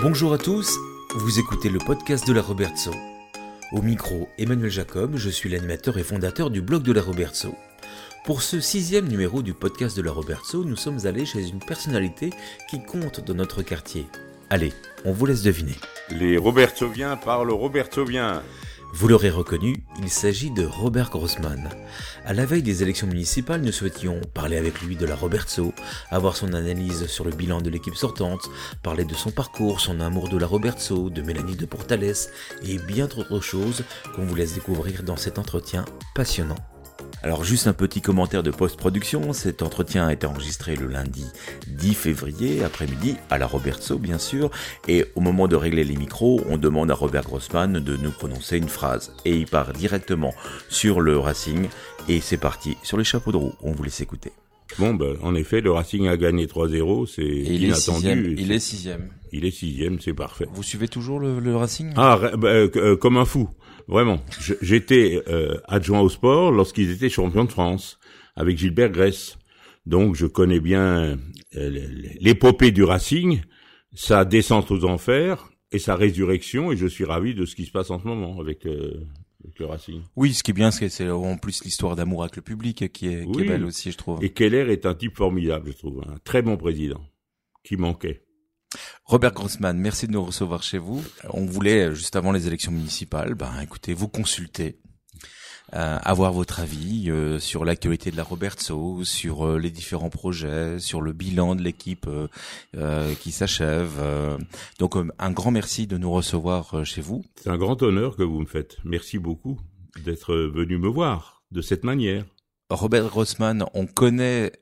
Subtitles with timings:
[0.00, 0.78] Bonjour à tous,
[1.16, 2.92] vous écoutez le podcast de la Robertso.
[3.72, 7.52] Au micro, Emmanuel Jacob, je suis l'animateur et fondateur du blog de la Robertso.
[8.24, 12.30] Pour ce sixième numéro du podcast de la Robertso, nous sommes allés chez une personnalité
[12.70, 14.06] qui compte dans notre quartier.
[14.50, 14.72] Allez,
[15.04, 15.74] on vous laisse deviner.
[16.10, 18.44] Les Robertsoviens parlent Robertsovien.
[18.94, 21.68] Vous l'aurez reconnu, il s'agit de Robert Grossman.
[22.24, 25.74] À la veille des élections municipales, nous souhaitions parler avec lui de la Robertso,
[26.10, 28.48] avoir son analyse sur le bilan de l'équipe sortante,
[28.82, 32.14] parler de son parcours, son amour de la Robertso, de Mélanie de Portales
[32.62, 33.84] et bien d'autres choses
[34.16, 36.56] qu'on vous laisse découvrir dans cet entretien passionnant.
[37.22, 41.24] Alors juste un petit commentaire de post-production, cet entretien a été enregistré le lundi
[41.66, 44.50] 10 février après-midi à la Robertso bien sûr,
[44.86, 48.56] et au moment de régler les micros, on demande à Robert Grossman de nous prononcer
[48.56, 50.32] une phrase, et il part directement
[50.68, 51.66] sur le Racing,
[52.08, 54.30] et c'est parti sur les chapeaux de roue, on vous laisse écouter.
[54.78, 57.72] Bon, ben, en effet, le Racing a gagné 3-0, c'est il inattendu.
[57.72, 59.08] Est sixième, il est sixième.
[59.32, 60.46] Il est sixième, c'est parfait.
[60.52, 61.92] Vous suivez toujours le, le Racing?
[61.96, 63.48] Ah, bah, euh, comme un fou.
[63.88, 64.20] Vraiment.
[64.60, 67.98] J'étais euh, adjoint au sport lorsqu'ils étaient champions de France
[68.36, 69.38] avec Gilbert Grèce.
[69.86, 71.18] Donc je connais bien
[71.56, 71.88] euh,
[72.20, 73.40] l'épopée du Racing,
[73.94, 77.72] sa descente aux enfers et sa résurrection et je suis ravi de ce qui se
[77.72, 79.06] passe en ce moment avec, euh,
[79.58, 80.02] le Racing.
[80.16, 83.08] Oui, ce qui est bien, c'est c'est en plus l'histoire d'amour avec le public qui
[83.08, 84.22] est, qui est belle aussi, je trouve.
[84.22, 87.00] Et Keller est un type formidable, je trouve, un très bon président
[87.64, 88.27] qui manquait.
[89.04, 91.02] Robert Grossman, merci de nous recevoir chez vous.
[91.30, 94.80] On voulait, juste avant les élections municipales, ben, écoutez, vous consulter,
[95.74, 100.78] euh, avoir votre avis euh, sur l'actualité de la Robertso, sur euh, les différents projets,
[100.78, 102.28] sur le bilan de l'équipe euh,
[102.76, 103.98] euh, qui s'achève.
[104.78, 107.24] donc, un grand merci de nous recevoir chez vous.
[107.36, 108.76] C'est un grand honneur que vous me faites.
[108.84, 109.58] Merci beaucoup
[110.04, 112.24] d'être venu me voir de cette manière.
[112.70, 114.52] Robert Grossman, on connaît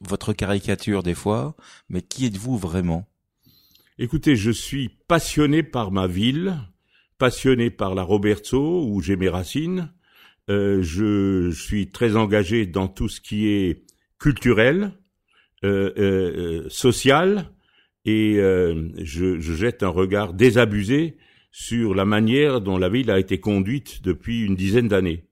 [0.00, 1.56] votre caricature des fois,
[1.88, 3.04] mais qui êtes-vous vraiment?
[4.00, 6.54] Écoutez, je suis passionné par ma ville,
[7.18, 9.92] passionné par la Robertso, où j'ai mes racines.
[10.48, 13.82] Euh, je, suis très engagé dans tout ce qui est
[14.20, 14.92] culturel,
[15.64, 17.50] euh, euh, social,
[18.04, 21.16] et je, jette un regard désabusé
[21.50, 25.24] sur la manière dont la ville a été conduite depuis une dizaine d'années.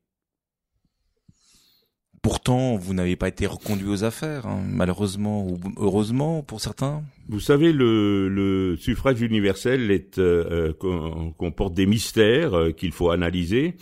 [2.26, 7.04] Pourtant, vous n'avez pas été reconduit aux affaires, hein, malheureusement ou heureusement pour certains.
[7.28, 13.10] Vous savez, le, le suffrage universel est euh, euh comporte des mystères euh, qu'il faut
[13.10, 13.76] analyser.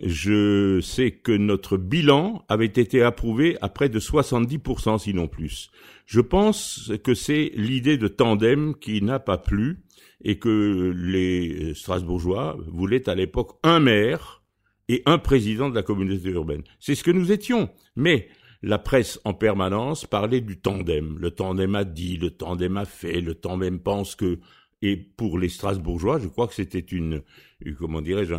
[0.00, 5.72] Je sais que notre bilan avait été approuvé à près de 70%, sinon plus.
[6.06, 9.80] Je pense que c'est l'idée de tandem qui n'a pas plu
[10.22, 14.37] et que les Strasbourgeois voulaient à l'époque un maire
[14.88, 16.62] et un président de la communauté urbaine.
[16.80, 17.68] C'est ce que nous étions.
[17.96, 18.28] Mais
[18.62, 21.18] la presse en permanence parlait du tandem.
[21.18, 24.38] Le tandem a dit, le tandem a fait, le tandem pense que.
[24.80, 27.22] Et pour les Strasbourgeois, je crois que c'était une,
[27.80, 28.34] comment dirais-je,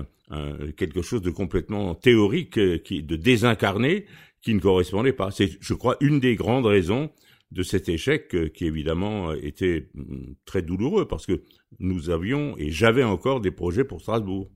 [0.77, 4.05] quelque chose de complètement théorique, euh, qui, de désincarné,
[4.41, 5.31] qui ne correspondait pas.
[5.31, 7.11] C'est, je crois, une des grandes raisons
[7.51, 11.41] de cet échec euh, qui évidemment était mm, très douloureux parce que
[11.79, 14.49] nous avions et j'avais encore des projets pour Strasbourg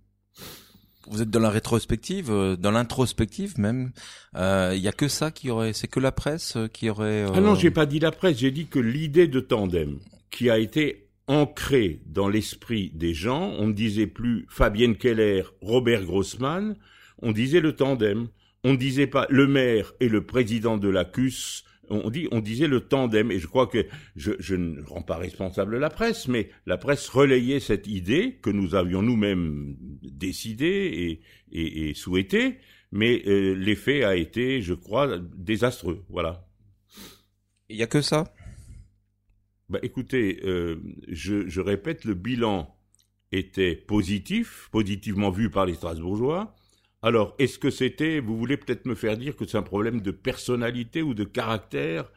[1.08, 3.91] vous êtes dans la rétrospective, euh, dans l'introspective même.
[4.34, 7.25] Il euh, y a que ça qui aurait, c'est que la presse euh, qui aurait.
[7.34, 8.38] Ah non, j'ai pas dit la presse.
[8.38, 10.00] J'ai dit que l'idée de tandem
[10.31, 16.03] qui a été ancrée dans l'esprit des gens, on ne disait plus Fabienne Keller, Robert
[16.03, 16.75] Grossman,
[17.22, 18.28] on disait le tandem.
[18.66, 22.40] On ne disait pas le maire et le président de la CUS on, dit, on
[22.40, 23.86] disait le tandem, et je crois que
[24.16, 28.50] je, je, ne rends pas responsable la presse, mais la presse relayait cette idée que
[28.50, 31.22] nous avions nous-mêmes décidée et,
[31.52, 32.58] et, et souhaitée,
[32.92, 36.04] mais euh, l'effet a été, je crois, désastreux.
[36.10, 36.48] Voilà.
[37.70, 38.34] Il n'y a que ça?
[39.70, 42.76] Bah, Écoutez, euh, je, je répète, le bilan
[43.32, 46.56] était positif, positivement vu par les Strasbourgeois.
[47.03, 50.12] Alors, est-ce que c'était, vous voulez peut-être me faire dire que c'est un problème de
[50.12, 52.09] personnalité ou de caractère?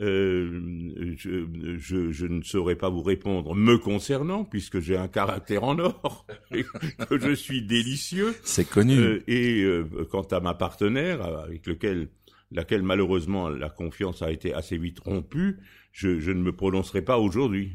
[0.00, 6.24] Euh, je, ne saurais pas vous répondre me concernant, puisque j'ai un caractère en or,
[6.54, 6.64] et
[7.08, 8.32] que je suis délicieux.
[8.44, 8.96] C'est connu.
[8.96, 12.08] Euh, et euh, quant à ma partenaire, avec lequel,
[12.52, 15.58] laquelle malheureusement la confiance a été assez vite rompue,
[15.90, 17.72] je, je ne me prononcerai pas aujourd'hui.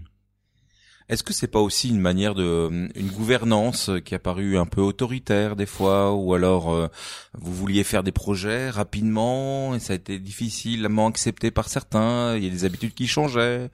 [1.09, 4.81] Est-ce que c'est pas aussi une manière de une gouvernance qui a paru un peu
[4.81, 6.88] autoritaire des fois, ou alors euh,
[7.33, 12.35] vous vouliez faire des projets rapidement et ça a été difficilement accepté par certains.
[12.38, 13.69] Il y a des habitudes qui changeaient?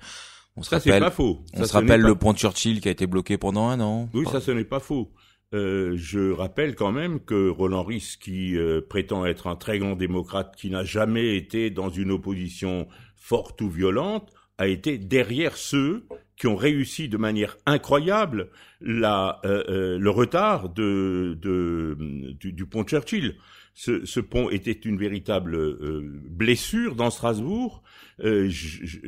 [0.56, 1.40] On se ça rappelle, pas faux.
[1.54, 4.10] on se rappelle le pont de Churchill qui a été bloqué pendant un an.
[4.14, 5.12] Oui, ça ce n'est pas faux.
[5.54, 9.96] Euh, je rappelle quand même que Roland Ries, qui euh, prétend être un très grand
[9.96, 16.06] démocrate, qui n'a jamais été dans une opposition forte ou violente, a été derrière ceux
[16.40, 18.50] qui ont réussi de manière incroyable
[18.82, 23.36] euh, euh, le retard du, pont Churchill.
[23.76, 27.84] Ce, pont était une véritable euh, blessure dans Strasbourg.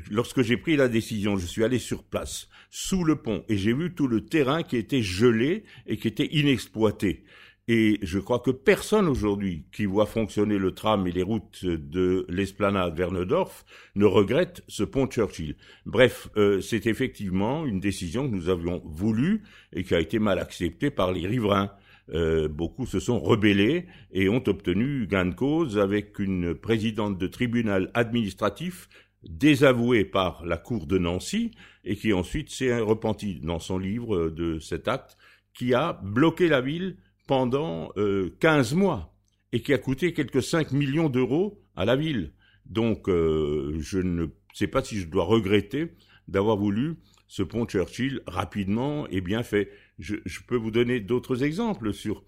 [0.10, 3.74] Lorsque j'ai pris la décision, je suis allé sur place, sous le pont, et j'ai
[3.74, 7.24] vu tout le terrain qui était gelé et qui était inexploité.
[7.68, 12.26] Et je crois que personne aujourd'hui qui voit fonctionner le tram et les routes de
[12.28, 13.66] l'esplanade vers Neudorf
[13.96, 15.56] ne regrette ce pont Churchill.
[15.86, 19.44] Bref, euh, c'est effectivement une décision que nous avions voulu
[19.74, 21.72] et qui a été mal acceptée par les riverains.
[22.14, 27.28] Euh, beaucoup se sont rebellés et ont obtenu gain de cause avec une présidente de
[27.28, 28.90] tribunal administratif
[29.24, 31.52] désavouée par la cour de Nancy
[31.86, 35.16] et qui ensuite s'est repentie dans son livre de cet acte
[35.54, 39.16] qui a bloqué la ville pendant euh, 15 mois
[39.52, 42.34] et qui a coûté quelques 5 millions d'euros à la ville.
[42.66, 45.94] Donc euh, je ne sais pas si je dois regretter
[46.28, 46.96] d'avoir voulu
[47.28, 49.72] ce pont Churchill rapidement et bien fait.
[50.00, 52.24] Je, je peux vous donner d'autres exemples sur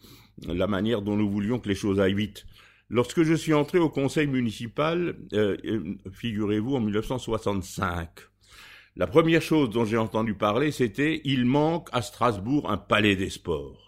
[0.47, 2.45] la manière dont nous voulions que les choses aillent vite.
[2.89, 8.09] Lorsque je suis entré au conseil municipal, euh, euh figurez-vous, en 1965,
[8.95, 13.31] la première chose dont j'ai entendu parler, c'était il manque à Strasbourg un palais des
[13.31, 13.82] sports.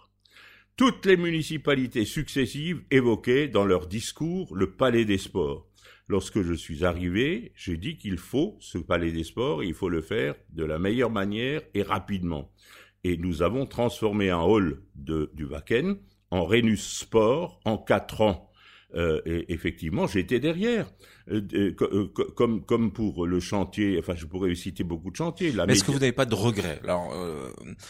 [0.78, 5.70] Toutes les municipalités successives évoquaient dans leurs discours le palais des sports.
[6.10, 10.02] Lorsque je suis arrivé, j'ai dit qu'il faut ce palais des sports, il faut le
[10.02, 12.52] faire de la meilleure manière et rapidement.
[13.06, 15.48] Et nous avons transformé un hall de, du
[16.30, 18.52] en Rhenus Sport en quatre ans.
[18.96, 20.88] Euh, et effectivement, j'étais derrière.
[21.32, 21.42] Euh,
[21.82, 25.52] euh, comme comme pour le chantier, enfin, je pourrais citer beaucoup de chantiers.
[25.68, 26.80] mais est-ce que vous n'avez pas de regrets?
[26.84, 27.50] Alors, euh,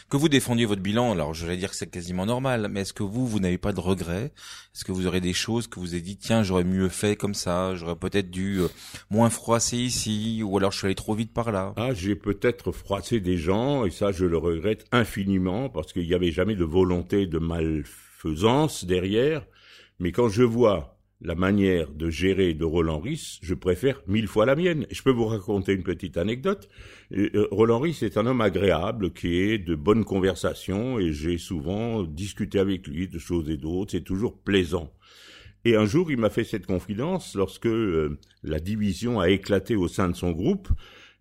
[0.09, 2.93] que vous défendiez votre bilan, alors je vais dire que c'est quasiment normal, mais est-ce
[2.93, 4.31] que vous, vous n'avez pas de regrets?
[4.73, 7.33] Est-ce que vous aurez des choses que vous avez dit, tiens, j'aurais mieux fait comme
[7.33, 8.61] ça, j'aurais peut-être dû
[9.09, 11.73] moins froisser ici, ou alors je suis allé trop vite par là?
[11.75, 16.13] Ah, j'ai peut-être froissé des gens, et ça, je le regrette infiniment, parce qu'il n'y
[16.13, 19.45] avait jamais de volonté de malfaisance derrière.
[19.99, 24.45] Mais quand je vois la manière de gérer de Roland Ris, je préfère mille fois
[24.45, 24.85] la mienne.
[24.91, 26.69] Je peux vous raconter une petite anecdote.
[27.13, 32.03] Euh, Roland Ris est un homme agréable qui est de bonne conversation et j'ai souvent
[32.03, 33.91] discuté avec lui de choses et d'autres.
[33.91, 34.91] C'est toujours plaisant.
[35.63, 39.87] Et un jour, il m'a fait cette confidence lorsque euh, la division a éclaté au
[39.87, 40.69] sein de son groupe.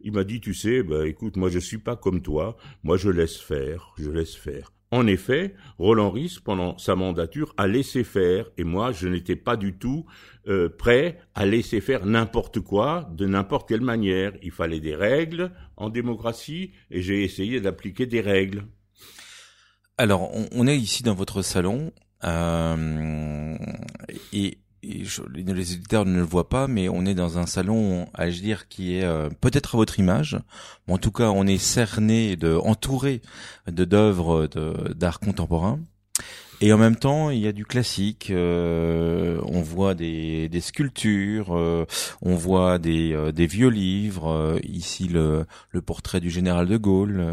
[0.00, 2.56] Il m'a dit, tu sais, bah, écoute, moi je suis pas comme toi.
[2.82, 4.72] Moi je laisse faire, je laisse faire.
[4.94, 9.56] En effet, Roland Ris, pendant sa mandature, a laissé faire, et moi, je n'étais pas
[9.56, 10.06] du tout
[10.46, 14.34] euh, prêt à laisser faire n'importe quoi, de n'importe quelle manière.
[14.40, 18.66] Il fallait des règles en démocratie, et j'ai essayé d'appliquer des règles.
[19.98, 21.92] Alors, on, est ici dans votre salon,
[22.22, 23.56] euh,
[24.32, 24.58] et
[25.34, 28.96] les éditeurs ne le voient pas, mais on est dans un salon, à dire, qui
[28.96, 30.38] est euh, peut-être à votre image.
[30.86, 33.22] Mais en tout cas, on est cerné, de, entouré
[33.66, 34.48] de d'œuvres
[34.94, 35.80] d'art contemporain.
[36.60, 38.30] Et en même temps, il y a du classique.
[38.30, 41.84] Euh, on voit des, des sculptures, euh,
[42.22, 44.58] on voit des, des vieux livres.
[44.62, 47.24] ici, le, le portrait du général de Gaulle.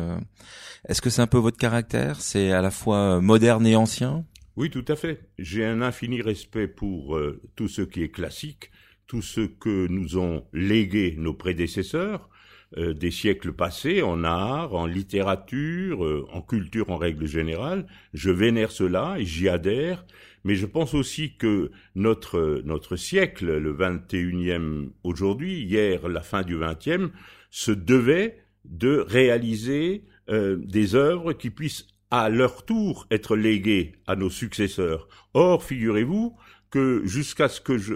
[0.88, 2.22] Est-ce que c'est un peu votre caractère?
[2.22, 4.26] C'est à la fois moderne et ancien?
[4.58, 5.30] Oui, tout à fait.
[5.40, 8.70] J'ai un infini respect pour euh, tout ce qui est classique,
[9.08, 12.30] tout ce que nous ont légué nos prédécesseurs
[12.78, 17.86] euh, des siècles passés en art, en littérature, euh, en culture en règle générale.
[18.14, 20.06] Je vénère cela et j'y adhère.
[20.44, 26.58] Mais je pense aussi que notre notre siècle, le 21e aujourd'hui, hier la fin du
[26.58, 27.12] 20e,
[27.52, 34.30] se devait de réaliser des œuvres qui puissent à leur tour être légués à nos
[34.30, 35.08] successeurs.
[35.34, 36.38] Or, figurez-vous
[36.70, 37.96] que jusqu'à ce que je,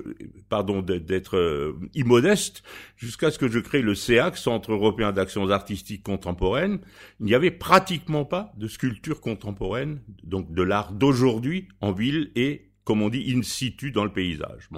[0.50, 2.62] pardon d'être euh, immodeste,
[2.98, 6.80] jusqu'à ce que je crée le CEAC, Centre européen d'actions artistiques contemporaines,
[7.22, 12.70] il n'y avait pratiquement pas de sculpture contemporaine, donc de l'art d'aujourd'hui en ville et,
[12.84, 14.70] comme on dit, in situ dans le paysage.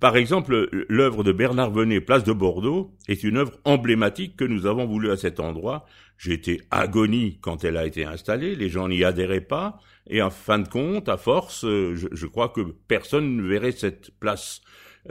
[0.00, 4.66] Par exemple, l'œuvre de Bernard Venet, Place de Bordeaux, est une œuvre emblématique que nous
[4.66, 5.86] avons voulu à cet endroit.
[6.26, 9.78] Été agonie quand elle a été installée, les gens n'y adhéraient pas,
[10.08, 14.10] et en fin de compte, à force, euh, je, crois que personne ne verrait cette
[14.18, 14.60] place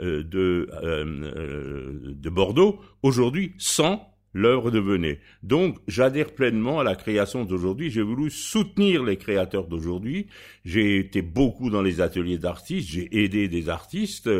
[0.00, 5.18] euh, de, euh, de Bordeaux aujourd'hui sans l'œuvre de Venet.
[5.42, 7.90] Donc, j'adhère pleinement à la création d'aujourd'hui.
[7.90, 10.26] J'ai voulu soutenir les créateurs d'aujourd'hui.
[10.64, 14.30] J'ai été beaucoup dans les ateliers d'artistes, j'ai aidé des artistes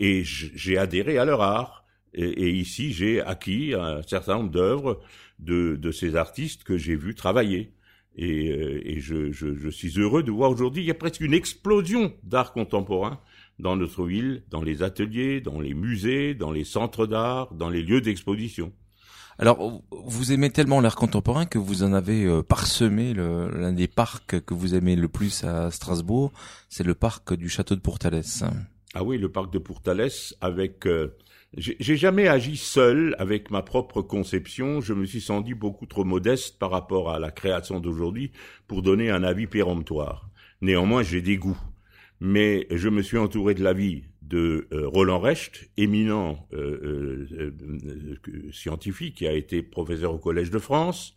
[0.00, 1.84] et j'ai adhéré à leur art.
[2.14, 5.00] Et, ici, j'ai acquis un certain nombre d'œuvres
[5.38, 7.72] de, de, ces artistes que j'ai vus travailler.
[8.16, 11.20] Et, euh, et je, je, je, suis heureux de voir aujourd'hui, il y a presque
[11.20, 13.20] une explosion d'art contemporain
[13.58, 17.82] dans notre ville, dans les ateliers, dans les musées, dans les centres d'art, dans les
[17.82, 18.72] lieux d'exposition.
[19.38, 24.40] Alors, vous aimez tellement l'art contemporain que vous en avez euh, parsemé l'un des parcs
[24.40, 26.32] que vous aimez le plus à Strasbourg,
[26.68, 28.44] c'est le parc du château de Pourtalès.
[28.94, 31.16] Ah oui, le parc de Pourtalès avec euh,
[31.56, 34.80] j'ai jamais agi seul avec ma propre conception.
[34.80, 38.32] Je me suis senti beaucoup trop modeste par rapport à la création d'aujourd'hui
[38.66, 40.28] pour donner un avis péremptoire.
[40.62, 41.60] Néanmoins, j'ai des goûts.
[42.20, 49.16] Mais je me suis entouré de l'avis de euh, Roland Recht, éminent euh, euh, scientifique
[49.16, 51.14] qui a été professeur au Collège de France,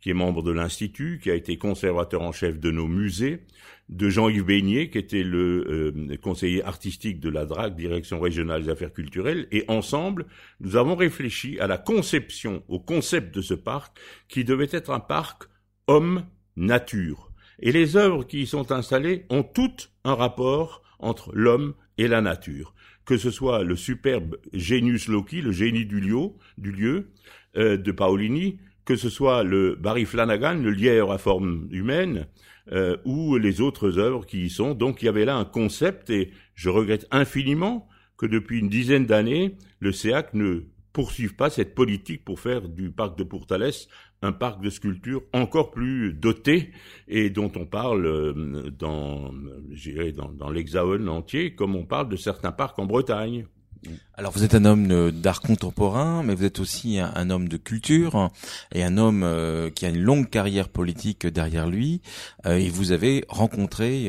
[0.00, 3.44] qui est membre de l'Institut, qui a été conservateur en chef de nos musées,
[3.88, 8.92] de Jean-Yves Beignet, qui était le conseiller artistique de la DRAC, Direction régionale des affaires
[8.92, 10.26] culturelles, et ensemble,
[10.60, 13.96] nous avons réfléchi à la conception, au concept de ce parc,
[14.28, 15.44] qui devait être un parc
[15.86, 17.30] homme-nature.
[17.60, 22.20] Et les œuvres qui y sont installées ont toutes un rapport entre l'homme et la
[22.20, 22.74] nature.
[23.04, 27.10] Que ce soit le superbe Genius Loci, le génie du lieu, du lieu
[27.56, 32.26] euh, de Paolini, que ce soit le Barry Flanagan, le lierre à forme humaine,
[32.70, 34.74] euh, ou les autres œuvres qui y sont.
[34.74, 39.06] Donc il y avait là un concept et je regrette infiniment que depuis une dizaine
[39.06, 40.60] d'années, le CEAC ne
[40.92, 43.88] poursuive pas cette politique pour faire du parc de Pourtalès
[44.22, 46.70] un parc de sculpture encore plus doté
[47.08, 52.52] et dont on parle euh, dans, dans, dans l'hexagone entier, comme on parle de certains
[52.52, 53.46] parcs en Bretagne.
[54.14, 58.30] Alors vous êtes un homme d'art contemporain, mais vous êtes aussi un, homme de culture
[58.72, 62.00] et un homme euh, qui a une longue carrière politique derrière lui.
[62.46, 64.08] Euh, et vous avez rencontré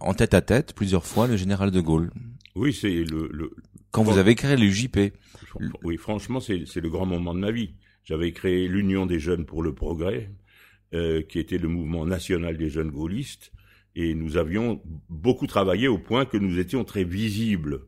[0.00, 2.10] en tête à tête plusieurs fois le général de Gaulle.
[2.54, 3.50] Oui, c'est le, le,
[3.90, 5.12] Quand vous avez créé l'UJP.
[5.82, 7.74] Oui, franchement, c'est le grand moment de ma vie.
[8.04, 10.30] J'avais créé l'Union des jeunes pour le progrès,
[10.94, 13.52] euh, qui était le mouvement national des jeunes gaullistes,
[13.94, 17.82] et nous avions beaucoup travaillé au point que nous étions très visibles.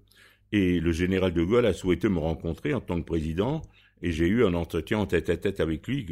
[0.53, 3.63] Et le général de Gaulle a souhaité me rencontrer en tant que président,
[4.03, 6.05] et j'ai eu un entretien en tête à tête avec lui,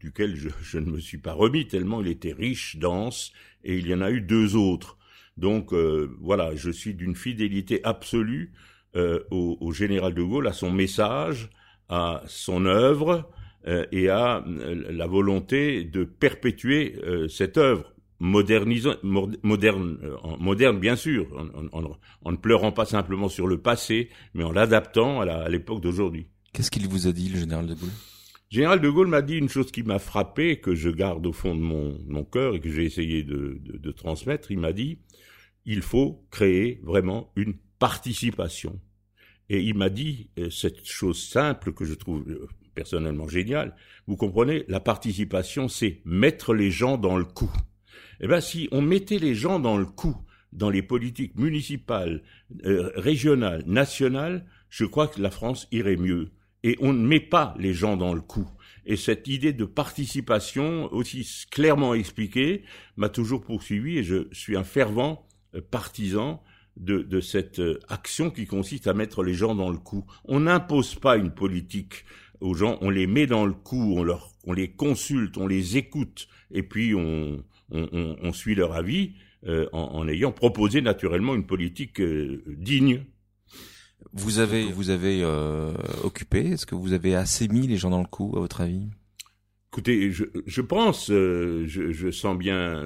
[0.00, 3.32] duquel je, ne me suis pas remis, tellement il était riche, dense,
[3.62, 4.98] et il y en a eu deux autres.
[5.36, 8.52] Donc euh, voilà, je suis d'une fidélité absolue
[8.96, 11.50] euh, au, au, général de Gaulle, à son message,
[11.88, 13.30] à son œuvre,
[13.92, 19.98] et à euh, la volonté de perpétuer euh, cette œuvre modernisant, moderne,
[20.38, 21.26] moderne bien sûr,
[22.22, 26.28] en, ne pleurant pas simplement sur le passé, mais en l'adaptant à l'époque d'aujourd'hui.
[26.52, 27.90] Qu'est-ce qu'il vous a dit, le général de Gaulle?
[28.50, 31.32] Le général de Gaulle m'a dit une chose qui m'a frappé, que je garde au
[31.32, 34.50] fond de mon, mon cœur et que j'ai essayé de, de, de transmettre.
[34.52, 35.00] Il m'a dit,
[35.66, 38.80] il faut créer vraiment une participation.
[39.50, 42.24] Et il m'a dit cette chose simple que je trouve
[42.74, 43.74] personnellement génial.
[44.06, 47.52] Vous comprenez, la participation, c'est mettre les gens dans le coup.
[48.20, 50.16] Eh bien, si on mettait les gens dans le coup,
[50.52, 52.22] dans les politiques municipales,
[52.64, 56.30] euh, régionales, nationales, je crois que la France irait mieux.
[56.62, 58.48] Et on ne met pas les gens dans le coup.
[58.86, 62.62] Et cette idée de participation, aussi clairement expliquée,
[62.96, 66.42] m'a toujours poursuivi et je suis un fervent euh, partisan
[66.76, 70.04] de, de, cette euh, action qui consiste à mettre les gens dans le coup.
[70.24, 72.04] On n'impose pas une politique
[72.44, 75.76] aux gens, on les met dans le coup, on, leur, on les consulte, on les
[75.76, 79.14] écoute, et puis on, on, on, suit leur avis
[79.46, 83.04] euh, en, en, ayant proposé naturellement une politique euh, digne.
[84.12, 85.72] Vous avez, vous avez euh,
[86.02, 88.88] occupé, est-ce que vous avez assez mis les gens dans le coup, à votre avis?
[89.72, 92.84] Écoutez, je, je pense, je, je, sens bien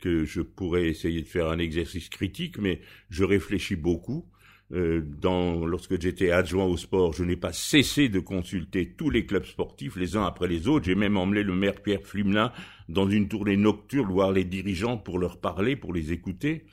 [0.00, 4.26] que je pourrais essayer de faire un exercice critique, mais je réfléchis beaucoup.
[4.74, 9.24] Euh, dans, lorsque j'étais adjoint au sport, je n'ai pas cessé de consulter tous les
[9.24, 10.86] clubs sportifs les uns après les autres.
[10.86, 12.50] J'ai même emmené le maire Pierre Flumelin
[12.88, 16.64] dans une tournée nocturne voir les dirigeants pour leur parler, pour les écouter.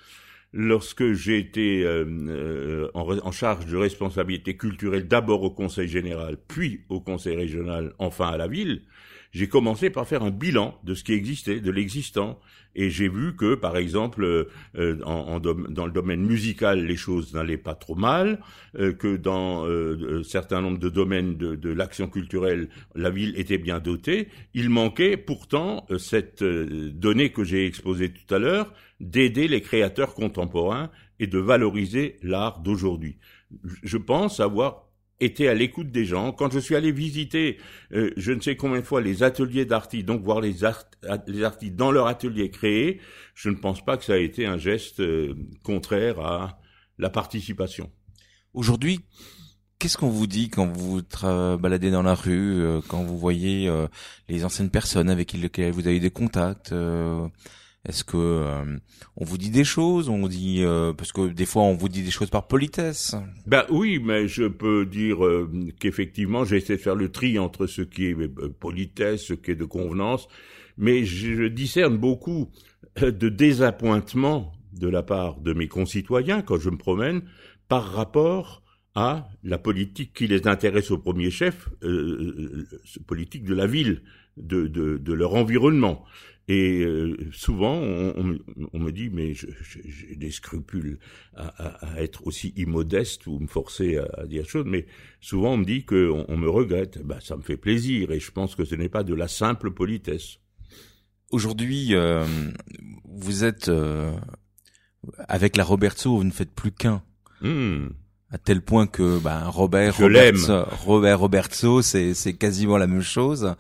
[0.51, 6.38] Lorsque j'ai été euh, euh, en, en, charge de responsabilité culturelle d'abord au Conseil général,
[6.48, 8.81] puis au Conseil régional, enfin à la ville,
[9.32, 12.40] j'ai commencé par faire un bilan de ce qui existait, de l'existant,
[12.76, 17.34] et j'ai vu que, par exemple, euh, euh, en, dans le domaine musical, les choses
[17.34, 18.40] n'allaient pas trop mal,
[18.78, 23.58] euh, que dans un certain nombre de domaines de, de l'action culturelle, la ville était
[23.58, 24.30] bien dotée.
[24.54, 30.92] Il manquait pourtant cette donnée que j'ai exposée tout à l'heure, d'aider les créateurs contemporains
[31.20, 33.18] et de valoriser l'art d'aujourd'hui.
[33.84, 34.90] Je pense avoir
[35.22, 36.34] était à l'écoute des gens.
[36.34, 37.58] Quand je suis allé visiter,
[37.94, 40.56] euh, je ne sais combien de fois, les ateliers d'artistes, donc voir les,
[41.28, 43.00] les artistes dans leur atelier créé,
[43.36, 46.60] je ne pense pas que ça a été un geste euh, contraire à
[46.98, 47.90] la participation.
[48.54, 49.00] Aujourd'hui,
[49.80, 51.01] qu'est-ce qu'on vous dit quand vous
[51.58, 53.72] baladez dans la rue, euh, quand vous voyez
[54.28, 56.74] les anciennes personnes avec lesquelles vous avez des contacts
[57.88, 58.78] Est-ce que euh,
[59.18, 62.04] on vous dit des choses, on dit euh, parce que des fois on vous dit
[62.04, 63.16] des choses par politesse.
[63.48, 67.82] Ben oui, mais je peux dire euh, qu'effectivement j'essaie de faire le tri entre ce
[67.82, 68.16] qui est
[68.60, 70.28] politesse, ce qui est de convenance,
[70.78, 72.52] mais je discerne beaucoup
[73.02, 77.24] de désappointement de la part de mes concitoyens quand je me promène
[77.68, 78.62] par rapport
[78.96, 82.68] à la politique qui les intéresse au premier chef, euh,
[83.08, 84.02] politique de la ville,
[84.38, 86.04] de, de, de leur environnement.
[86.48, 88.38] Et euh, souvent, on,
[88.74, 91.00] on, me dit, mais j'ai des scrupules
[91.36, 94.88] à, à, être aussi immodeste ou me forcer à, dire choses, mais
[95.19, 97.01] souvent on me dit qu'on on me regrette.
[97.03, 99.71] Ben, ça me fait plaisir et je pense que ce n'est pas de la simple
[99.71, 100.39] politesse.
[101.29, 102.25] Aujourd'hui, euh,
[103.05, 104.12] vous êtes euh,
[105.29, 107.03] avec la Roberto, vous ne faites plus qu'un.
[107.41, 107.88] Hmm
[108.32, 113.56] à tel point que ben, Robert Robertso, Robert Robertso c'est c'est quasiment la même chose.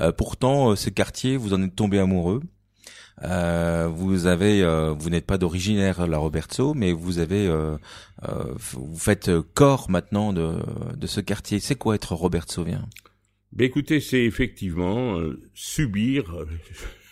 [0.00, 2.40] Euh, pourtant, euh, ce quartier, vous en êtes tombé amoureux.
[3.22, 7.78] Euh, vous avez, euh, vous n'êtes pas d'originaire la Robertso, mais vous avez, euh,
[8.58, 10.58] vous faites corps maintenant de
[10.96, 11.60] de ce quartier.
[11.60, 12.86] C'est quoi être Robertsovien
[13.52, 15.18] Ben écoutez, c'est effectivement
[15.54, 16.44] subir,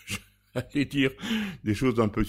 [0.55, 1.11] j'allais dire
[1.63, 2.23] des choses un peu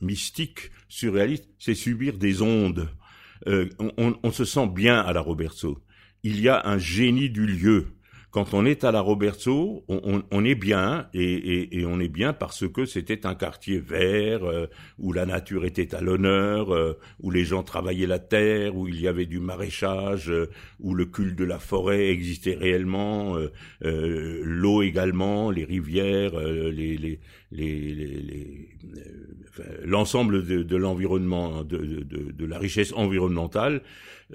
[0.00, 1.48] mystiques, surréalistes.
[1.58, 2.88] C'est subir des ondes.
[3.46, 5.78] Euh, on, se sent bien à la Roberto.
[6.22, 7.97] Il y a un génie du lieu.
[8.30, 12.84] Quand on est à la Roberto, on, est bien et, on est bien parce que
[12.84, 14.66] c'était un quartier vert euh,
[14.98, 19.00] où la nature était à l'honneur, euh, où les gens travaillaient la terre, où il
[19.00, 20.30] y avait du maraîchage,
[20.78, 23.36] où le culte de la forêt existait réellement,
[23.80, 27.18] l'eau également, les rivières, les,
[29.84, 33.80] l'ensemble de, l'environnement, de, la richesse environnementale, euh,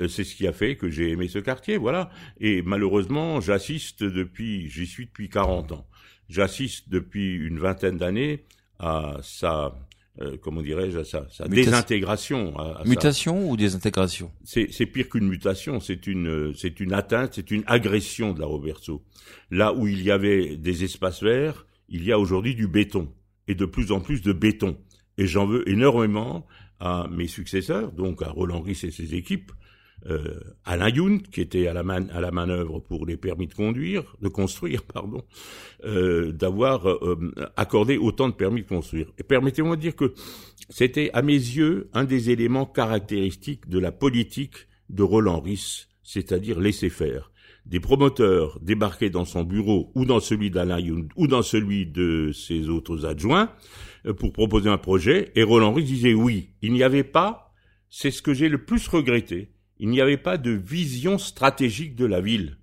[0.07, 2.09] c'est ce qui a fait que j'ai aimé ce quartier, voilà.
[2.39, 5.87] Et malheureusement, j'assiste depuis, j'y suis depuis 40 ans,
[6.29, 8.43] j'assiste depuis une vingtaine d'années
[8.79, 9.75] à sa,
[10.21, 12.55] euh, comment dirais-je, à sa, désintégration.
[12.85, 14.31] mutation ou désintégration?
[14.43, 19.03] C'est pire qu'une mutation, c'est une, c'est une atteinte, c'est une agression de la Roberto.
[19.51, 23.13] Là où il y avait des espaces verts, il y a aujourd'hui du béton
[23.47, 24.77] et de plus en plus de béton.
[25.17, 26.47] Et j'en veux énormément
[26.79, 29.51] à mes successeurs, donc à Roland Ris et ses équipes,
[30.09, 34.83] euh, Alain Youn, qui était à la, manœuvre pour les permis de conduire, de construire,
[34.93, 35.23] pardon,
[35.85, 39.07] euh, d'avoir euh, accordé autant de permis de construire.
[39.17, 40.13] Et permettez-moi de dire que
[40.69, 46.59] c'était, à mes yeux, un des éléments caractéristiques de la politique de Roland Ris, c'est-à-dire
[46.59, 47.31] laisser faire
[47.65, 52.31] des promoteurs débarquaient dans son bureau ou dans celui d'Alain Youn ou dans celui de
[52.33, 53.51] ses autres adjoints
[54.17, 56.49] pour proposer un projet et Roland Ries disait oui.
[56.61, 57.53] Il n'y avait pas,
[57.89, 62.05] c'est ce que j'ai le plus regretté, il n'y avait pas de vision stratégique de
[62.05, 62.57] la ville.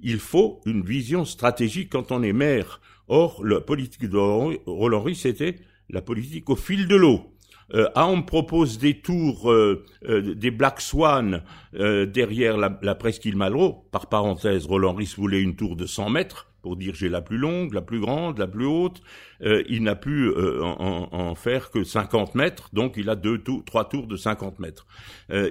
[0.00, 2.80] Il faut une vision stratégique quand on est maire.
[3.08, 5.56] Or, la politique de Roland c'était
[5.88, 7.35] la politique au fil de l'eau.
[7.74, 13.36] Euh, ah, on me propose des tours, euh, euh, des Black Swan derrière la, presqu'île
[13.36, 13.86] Malraux.
[13.90, 17.36] Par parenthèse, Roland Ris voulait une tour de 100 mètres pour dire j'ai la plus
[17.38, 19.00] longue, la plus grande, la plus haute.
[19.40, 23.88] il n'a pu en, en, faire que 50 mètres, donc il a deux tours, trois
[23.88, 24.86] tours de 50 mètres.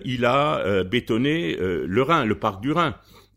[0.04, 2.96] il a bétonné le Rhin, le parc du Rhin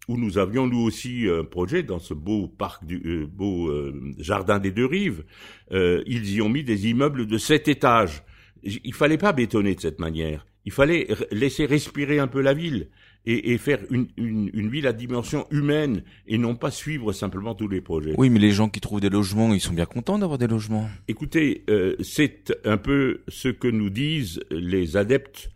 [0.08, 3.70] où nous avions nous aussi un projet dans ce beau parc du beau
[4.18, 5.22] jardin des deux rives.
[5.70, 8.24] ils y ont mis des immeubles de sept étages
[8.62, 10.46] il fallait pas bétonner de cette manière.
[10.64, 12.88] Il fallait laisser respirer un peu la ville
[13.24, 17.54] et, et faire une, une, une, ville à dimension humaine et non pas suivre simplement
[17.54, 18.14] tous les projets.
[18.16, 20.88] Oui, mais les gens qui trouvent des logements, ils sont bien contents d'avoir des logements.
[21.08, 25.50] Écoutez, euh, c'est un peu ce que nous disent les adeptes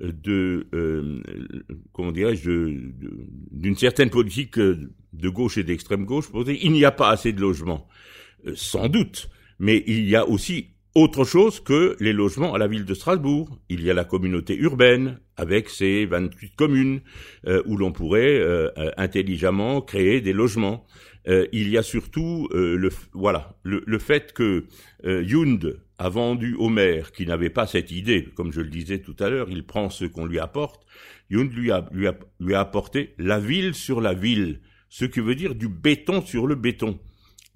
[0.00, 1.22] de, euh,
[1.92, 2.50] comment dirais-je,
[3.50, 6.30] d'une certaine politique de gauche et d'extrême gauche.
[6.30, 7.88] Pour dire, il n'y a pas assez de logements,
[8.46, 10.68] euh, sans doute, mais il y a aussi
[10.98, 13.56] autre chose que les logements à la ville de Strasbourg.
[13.68, 17.00] Il y a la communauté urbaine avec ses 28 communes
[17.46, 20.84] euh, où l'on pourrait euh, euh, intelligemment créer des logements.
[21.52, 24.64] il y a surtout le voilà le, fait que
[25.04, 29.16] Yund a vendu au maire qui n'avait pas cette idée, comme je le disais tout
[29.20, 30.86] à l'heure, il prend ce qu'on lui apporte.
[31.28, 35.20] Yund lui a, lui a lui a apporté la ville sur la ville, ce qui
[35.20, 36.98] veut dire du béton sur le béton.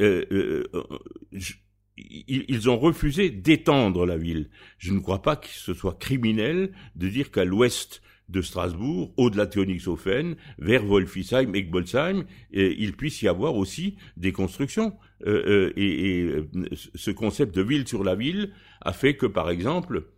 [0.01, 1.55] Je,
[1.97, 4.49] ils ont refusé d'étendre la ville.
[4.79, 8.03] Je ne crois pas que ce soit criminel de dire qu'à l'ouest
[8.33, 14.97] de Strasbourg, au-delà de Königshofen, vers Wolfisheim, Egbolsheim, il puisse y avoir aussi des constructions.
[15.27, 19.51] Euh, euh, et, euh, ce concept de ville sur la ville a fait que, par
[19.51, 20.09] exemple,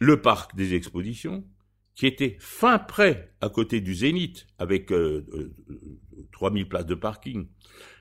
[0.00, 1.44] le parc des expositions,
[1.94, 4.92] qui était fin près à côté du Zénith, avec
[6.32, 7.48] 3000 places de parking,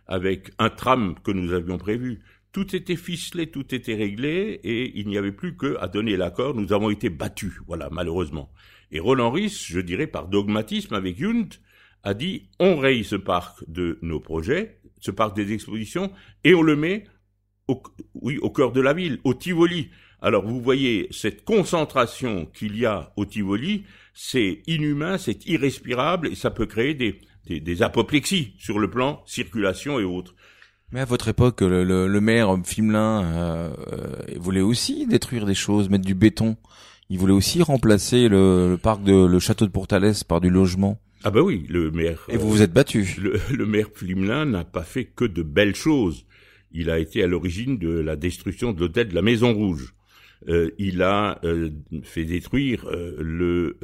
[0.06, 2.24] avec un tram que nous avions prévu,
[2.58, 6.56] tout était ficelé, tout était réglé, et il n'y avait plus qu'à donner l'accord.
[6.56, 8.52] Nous avons été battus, voilà, malheureusement.
[8.92, 11.50] Et Roland Ries, je dirais par dogmatisme avec Junt,
[12.02, 16.12] a dit on raye ce parc de nos projets, ce parc des expositions,
[16.44, 17.04] et on le met
[17.68, 17.84] au,
[18.16, 19.92] oui, cœur de la ville, au Tivoli.
[20.20, 23.84] Alors vous voyez cette concentration qu'il y a au Tivoli,
[24.16, 30.04] c'est inhumain, c'est irrespirable et ça peut créer des, apoplexies sur le plan circulation et
[30.04, 30.34] autres.
[30.94, 33.70] Mais à votre époque, le, le, maire Fimelin euh,
[34.38, 36.56] voulait aussi détruire des choses, mettre du béton.
[37.10, 40.98] Il voulait aussi remplacer le, parc de le château de Portales par du logement.
[41.24, 42.26] Ah ben oui, le maire.
[42.30, 43.18] Et vous vous êtes battu.
[43.22, 46.26] Le, le maire Fimelin n'a pas fait que de belles choses.
[46.72, 49.94] Il a été à l'origine de la destruction de l'hôtel de la Maison Rouge.
[50.48, 51.72] Euh, il a euh,
[52.04, 53.78] fait détruire euh, le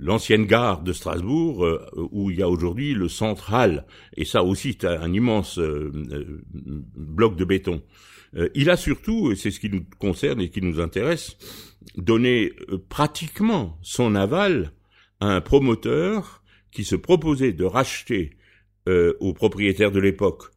[0.00, 1.66] l'ancienne gare de Strasbourg
[2.10, 5.58] où il y a aujourd'hui le central et ça aussi c'est un immense
[6.96, 7.82] bloc de béton.
[8.54, 11.36] il a surtout, et c'est ce qui nous concerne et qui nous intéresse,
[11.96, 12.52] donné
[12.88, 14.72] pratiquement son aval
[15.20, 18.30] à un promoteur qui se proposait de racheter
[18.86, 20.50] aux propriétaires de l'époque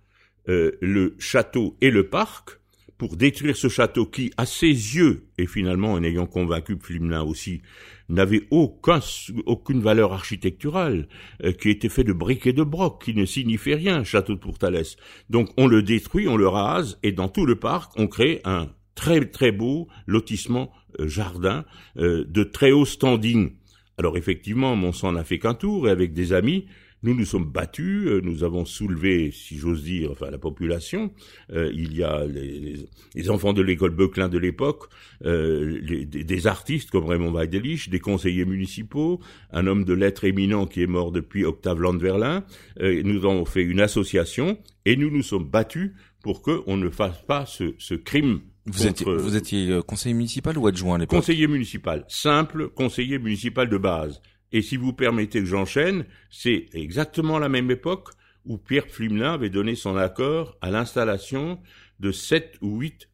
[0.47, 2.59] le château et le parc
[2.97, 7.61] pour détruire ce château qui, à ses yeux, et finalement en ayant convaincu Flimelin aussi,
[8.09, 8.99] n'avait aucun,
[9.45, 11.07] aucune valeur architecturale,
[11.43, 14.39] euh, qui était fait de briques et de brocs, qui ne signifiait rien, château de
[14.39, 14.97] Pourtalès.
[15.29, 18.69] Donc on le détruit, on le rase, et dans tout le parc, on crée un
[18.95, 21.65] très très beau lotissement euh, jardin
[21.97, 23.51] euh, de très haut standing.
[23.97, 26.65] Alors effectivement, mon sang n'a fait qu'un tour, et avec des amis,
[27.03, 31.11] nous nous sommes battus, euh, nous avons soulevé, si j'ose dire, enfin la population.
[31.51, 34.85] Euh, il y a les, enfants de l'école Beuclin de l'époque,
[35.25, 39.19] euh, des, artistes comme Raymond Weidelich, des conseillers municipaux,
[39.51, 42.43] un homme de lettres éminent qui est mort depuis Octave Landverlin.
[42.79, 47.45] nous avons fait une association et nous nous sommes battus pour qu'on ne fasse pas
[47.45, 51.19] ce, ce crime vous, étiez, vous étiez conseiller municipal ou adjoint à l'époque?
[51.19, 54.21] Conseiller municipal, simple conseiller municipal de base.
[54.51, 58.09] Et si vous permettez que j'enchaîne, c'est exactement la même époque
[58.45, 61.59] où Pierre Flimelin avait donné son accord à l'installation
[61.99, 63.09] de sept ou huit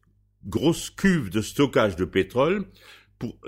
[0.46, 2.66] grosses cuves de stockage de pétrole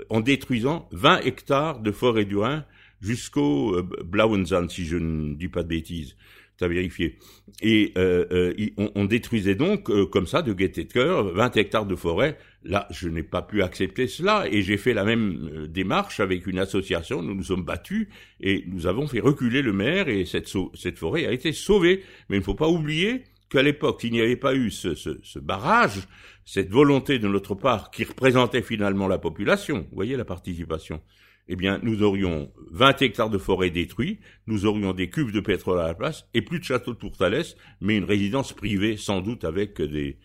[0.09, 2.65] en détruisant 20 hectares de forêt du Rhin
[2.99, 6.15] jusqu'au euh, Blauenzand, si je ne dis pas de bêtises
[6.61, 7.17] à vérifier.
[7.61, 11.85] Et euh, euh, on, détruisait donc, euh, comme ça, de gaieté de cœur, 20 hectares
[11.85, 12.37] de forêt.
[12.63, 16.59] Là, je n'ai pas pu accepter cela et j'ai fait la même démarche avec une
[16.59, 17.21] association.
[17.21, 18.07] Nous nous sommes battus
[18.41, 22.03] et nous avons fait reculer le maire et cette, cette forêt a été sauvée.
[22.29, 25.19] Mais il ne faut pas oublier qu'à l'époque, il n'y avait pas eu ce, ce,
[25.23, 26.07] ce, barrage,
[26.43, 31.01] cette volonté de notre part qui représentait finalement la population, vous voyez la participation,
[31.49, 35.79] eh bien, nous aurions 20 hectares de forêt détruits, nous aurions des cuves de pétrole
[35.79, 39.43] à la place, et plus de château de Tourtalès, mais une résidence privée, sans doute
[39.43, 40.17] avec des,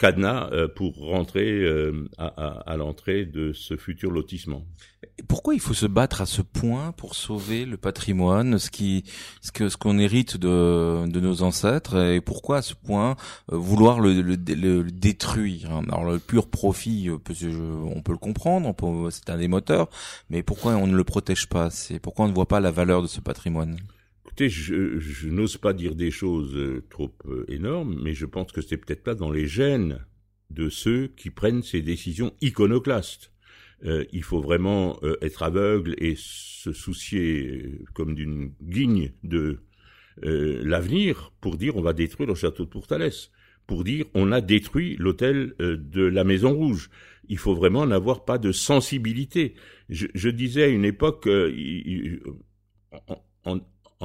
[0.00, 4.64] cadenas euh, pour rentrer euh, à, l'entrée de ce futur lotissement.
[5.28, 9.04] Pourquoi il faut se battre à ce point pour sauver le patrimoine, ce qui,
[9.42, 13.16] ce que, ce qu'on hérite de, de nos ancêtres, et pourquoi à ce point
[13.52, 15.70] euh, vouloir le, le, détruire?
[15.76, 18.74] Alors le pur profit, on peut le comprendre,
[19.10, 19.90] c'est un des moteurs,
[20.30, 23.02] mais pourquoi on ne le protège pas C'est pourquoi on ne voit pas la valeur
[23.02, 23.76] de ce patrimoine?
[24.30, 28.60] Écoutez, je, n'ose pas dire des choses euh, trop euh, énormes, mais je pense que
[28.60, 30.06] c'est peut-être pas dans les gènes
[30.50, 33.32] de ceux qui prennent ces décisions iconoclastes.
[33.84, 39.58] Euh, il faut vraiment être aveugle et se soucier comme d'une guigne de
[40.22, 43.32] l'avenir pour dire on va détruire le château de Pourtalès,
[43.66, 46.88] pour dire on a détruit l'hôtel de la Maison Rouge.
[47.28, 49.54] Il faut vraiment n'avoir pas de sensibilité.
[49.88, 51.28] Je, disais à une époque,
[53.44, 53.60] en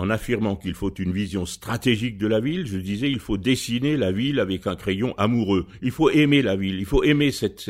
[0.10, 4.12] affirmant qu'il faut une vision stratégique de la ville, je disais il faut dessiner la
[4.12, 5.68] ville avec un crayon amoureux.
[5.82, 7.70] Il faut aimer la ville, il faut aimer cette,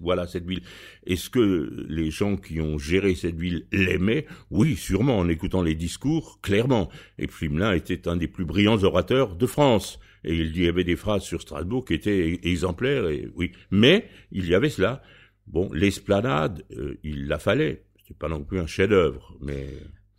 [0.00, 0.62] voilà cette ville.
[1.06, 4.26] Est-ce que les gens qui ont géré cette ville l'aimaient?
[4.50, 6.90] Oui, sûrement en écoutant les discours, clairement.
[7.18, 9.98] Et Flimelin était un des plus brillants orateurs de France.
[10.22, 13.08] Et il y avait des phrases sur Strasbourg qui étaient exemplaires.
[13.08, 15.02] Et oui, mais il y avait cela.
[15.46, 17.82] Bon, l'esplanade, euh, il la fallait.
[18.06, 19.66] C'est pas non plus un chef-d'œuvre, mais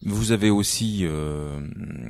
[0.06, 1.60] vous avez aussi euh,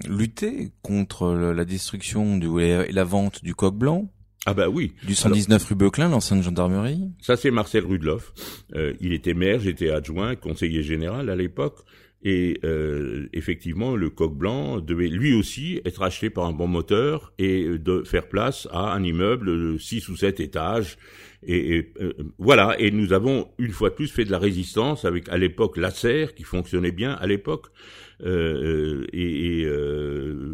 [0.07, 4.11] lutté contre la destruction du, et la vente du coq blanc.
[4.45, 4.93] Ah bah oui.
[5.07, 7.09] Du 119 rue Beuclin, l'ancienne gendarmerie.
[7.19, 8.33] Ça c'est Marcel Rudloff.
[8.75, 11.79] Euh, il était maire, j'étais adjoint, conseiller général à l'époque,
[12.21, 17.33] Et euh, effectivement, le coq blanc devait lui aussi être acheté par un bon moteur
[17.39, 20.97] et de faire place à un immeuble de 6 ou 7 étages.
[21.47, 25.29] Et, euh, voilà, et nous avons une fois de plus fait de la résistance avec
[25.29, 27.67] à l'époque l'ACER qui fonctionnait bien à l'époque.
[28.23, 29.65] Euh, et, et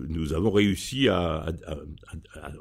[0.09, 1.45] nous avons réussi à,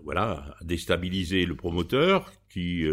[0.05, 2.87] voilà déstabiliser le promoteur qui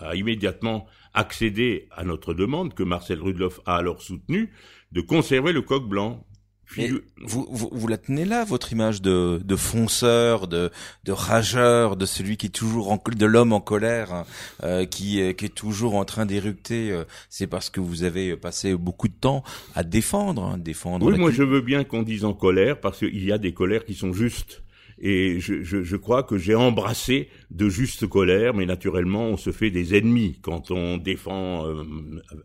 [0.00, 4.52] a immédiatement accédé à notre demande que Marcel Rudloff a alors soutenue
[4.92, 6.26] de conserver le coq blanc.
[6.76, 10.70] Vous, vous, vous, la tenez là, votre image de, de fonceur, de,
[11.04, 14.26] de rageur, de celui qui est toujours en de l'homme en colère, hein,
[14.62, 16.92] euh, qui, qui est toujours en train d'éructer.
[16.92, 19.42] Euh, c'est parce que vous avez passé beaucoup de temps
[19.74, 21.06] à défendre, hein, défendre.
[21.06, 23.84] Oui, moi je veux bien qu'on dise en colère parce qu'il y a des colères
[23.84, 24.62] qui sont justes.
[25.02, 29.50] Et je, je, je crois que j'ai embrassé de justes colères, mais naturellement, on se
[29.50, 31.84] fait des ennemis quand on défend euh,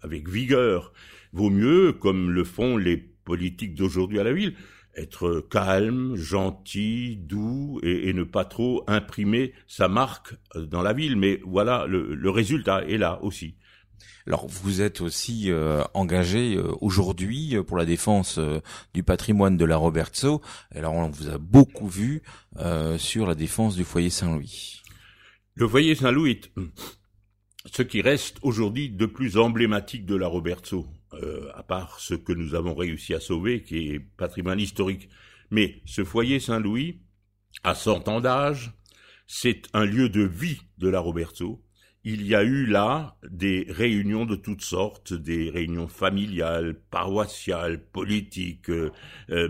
[0.02, 0.94] avec vigueur.
[1.34, 4.56] Vaut mieux, comme le font les politiques d'aujourd'hui à la ville,
[4.96, 11.18] être calme, gentil, doux et, et, ne pas trop imprimer sa marque dans la ville.
[11.18, 13.56] Mais voilà, le, le résultat est là aussi.
[14.28, 18.40] Alors vous êtes aussi euh, engagé euh, aujourd'hui euh, pour la défense
[18.94, 20.42] du patrimoine de la Robertso.
[20.74, 22.24] Alors on vous a beaucoup vu
[22.98, 24.82] sur la défense du foyer Saint-Louis.
[25.56, 26.52] Le foyer Saint-Louis est
[27.72, 30.88] ce qui reste aujourd'hui de plus emblématique de la Robertso,
[31.54, 35.10] à part ce que nous avons réussi à sauver, qui est patrimoine historique.
[35.51, 37.01] Mais ce foyer Saint-Louis,
[37.63, 38.73] à 100 ans d'âge,
[39.28, 41.65] c'est un lieu de vie de la Robertso,
[42.08, 48.69] il y a eu là des réunions de toutes sortes, des réunions familiales, paroissiales, politiques,
[48.69, 48.91] euh,
[49.32, 49.49] euh,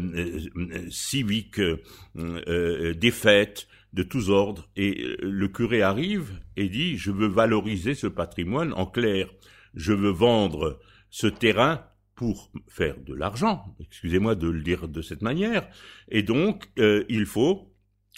[0.55, 4.69] euh civiques, euh, des fêtes de tous ordres.
[4.77, 8.71] Et le curé arrive et dit, je veux valoriser ce patrimoine.
[8.73, 9.27] En clair,
[9.73, 10.79] je veux vendre
[11.15, 11.81] ce terrain
[12.15, 15.65] pour faire de l'argent, excusez-moi de le dire de cette manière,
[16.09, 17.73] et donc il faut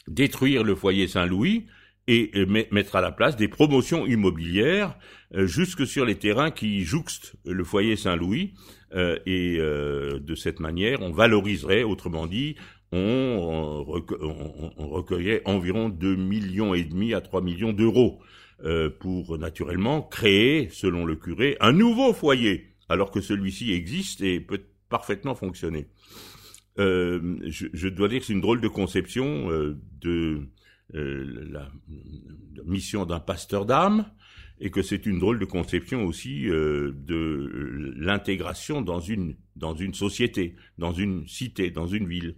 [0.07, 1.67] détruire le foyer Saint-Louis,
[2.07, 2.31] et
[2.71, 4.97] mettre à la place des promotions immobilières
[5.35, 8.53] euh, jusque sur les terrains qui jouxtent le foyer Saint-Louis.
[8.95, 12.55] Euh, et euh, de cette manière, on valoriserait, autrement dit,
[12.93, 13.83] on,
[14.77, 18.19] recueillait environ 2 millions et demi à 3 millions d'euros
[18.99, 24.63] pour naturellement créer, selon le curé, un nouveau foyer, alors que celui-ci existe et peut
[24.89, 25.87] parfaitement fonctionner.
[26.77, 29.49] Je, je, dois dire que c'est une drôle de conception
[29.99, 30.47] de
[30.95, 31.69] euh, la
[32.63, 34.09] mission d'un pasteur d'âme
[34.61, 39.93] et que c'est une drôle de conception aussi euh, de l'intégration dans une dans une
[39.93, 42.37] société, dans une cité, dans une ville.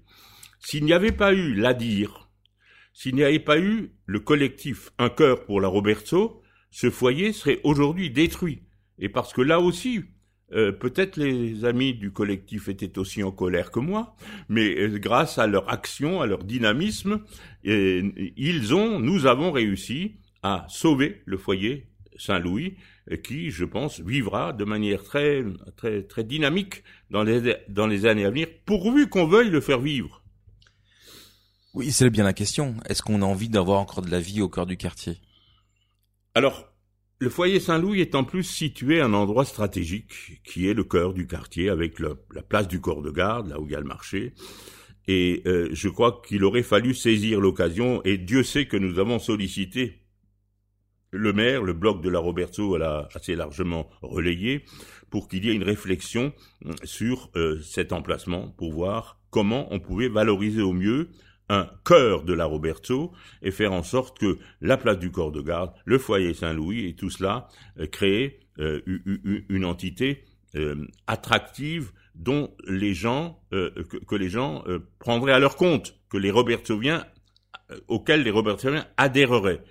[0.60, 2.32] S'il n'y avait pas eu l'ADIR,
[2.92, 7.60] s'il n'y avait pas eu le collectif Un cœur pour la Roberto, ce foyer serait
[7.64, 8.64] aujourd'hui détruit.
[8.98, 10.06] Et parce que là aussi,
[10.54, 14.16] euh, peut-être les amis du collectif étaient aussi en colère que moi,
[14.48, 17.22] mais euh, grâce à leur action, à leur dynamisme,
[17.64, 22.76] ils ont, nous avons réussi à sauver le foyer Saint-Louis,
[23.24, 25.44] qui, je pense, vivra de manière très,
[25.76, 29.80] très, très dynamique dans les, dans les années à venir, pourvu qu'on veuille le faire
[29.80, 30.24] vivre.
[31.74, 32.76] Oui, c'est bien la question.
[32.88, 35.18] Est-ce qu'on a envie d'avoir encore de la vie au cœur du quartier?
[36.36, 36.69] Alors,
[37.20, 41.14] le foyer Saint-Louis est en plus situé à un endroit stratégique qui est le cœur
[41.14, 42.16] du quartier avec la
[42.48, 44.34] place du corps de garde, là où il y a le marché.
[45.08, 49.20] Et euh, je crois qu'il aurait fallu saisir l'occasion et Dieu sait que nous avons
[49.20, 50.00] sollicité
[51.12, 54.64] le maire, le bloc de la Roberto l'a assez largement relayé
[55.10, 56.32] pour qu'il y ait une réflexion
[56.84, 61.10] sur euh, cet emplacement pour voir comment on pouvait valoriser au mieux
[61.50, 65.42] un cœur de la Roberto et faire en sorte que la place du corps de
[65.42, 67.48] garde, le foyer Saint-Louis et tout cela
[67.80, 68.82] euh, créer euh,
[69.50, 74.66] une entité euh, attractive dont les gens que, les gens
[75.00, 77.06] prendraient à leur compte, que les Robertoviens
[77.88, 79.64] auxquels les Robertoviens adhéreraient.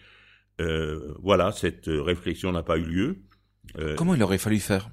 [1.23, 3.19] voilà, cette réflexion n'a pas eu lieu.
[3.99, 4.89] Comment il aurait fallu faire?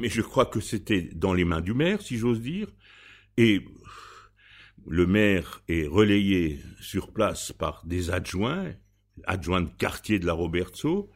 [0.00, 2.66] Mais je crois que c'était dans les mains du maire, si j'ose dire.
[3.36, 3.64] Et
[4.86, 8.72] le maire est relayé sur place par des adjoints,
[9.24, 11.10] adjoints de quartier de la Roberto,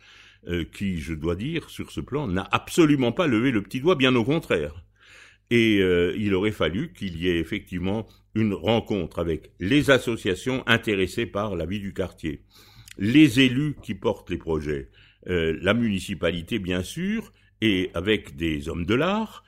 [0.46, 3.96] euh, qui, je dois dire, sur ce plan, n'a absolument pas levé le petit doigt,
[3.96, 4.84] bien au contraire.
[5.50, 11.26] Et euh, il aurait fallu qu'il y ait effectivement une rencontre avec les associations intéressées
[11.26, 12.44] par la vie du quartier,
[12.98, 14.90] les élus qui portent les projets,
[15.28, 19.44] euh, la municipalité bien sûr, et avec des hommes de l'art,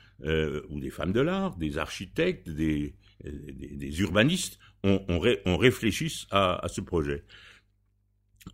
[0.69, 5.03] ou des femmes de l'art, des architectes, des, des, urbanistes, on,
[5.45, 7.23] on, réfléchisse à, ce projet.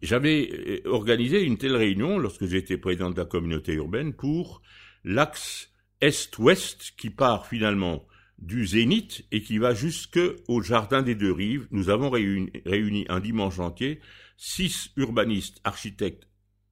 [0.01, 4.62] J'avais euh, organisé une telle réunion lorsque j'étais président de la communauté urbaine pour
[5.03, 8.06] l'axe est-ouest qui part finalement
[8.38, 11.67] du Zénith et qui va jusqu'au jardin des deux rives.
[11.71, 13.99] Nous avons réuni, un dimanche entier
[14.38, 16.27] six urbanistes, architectes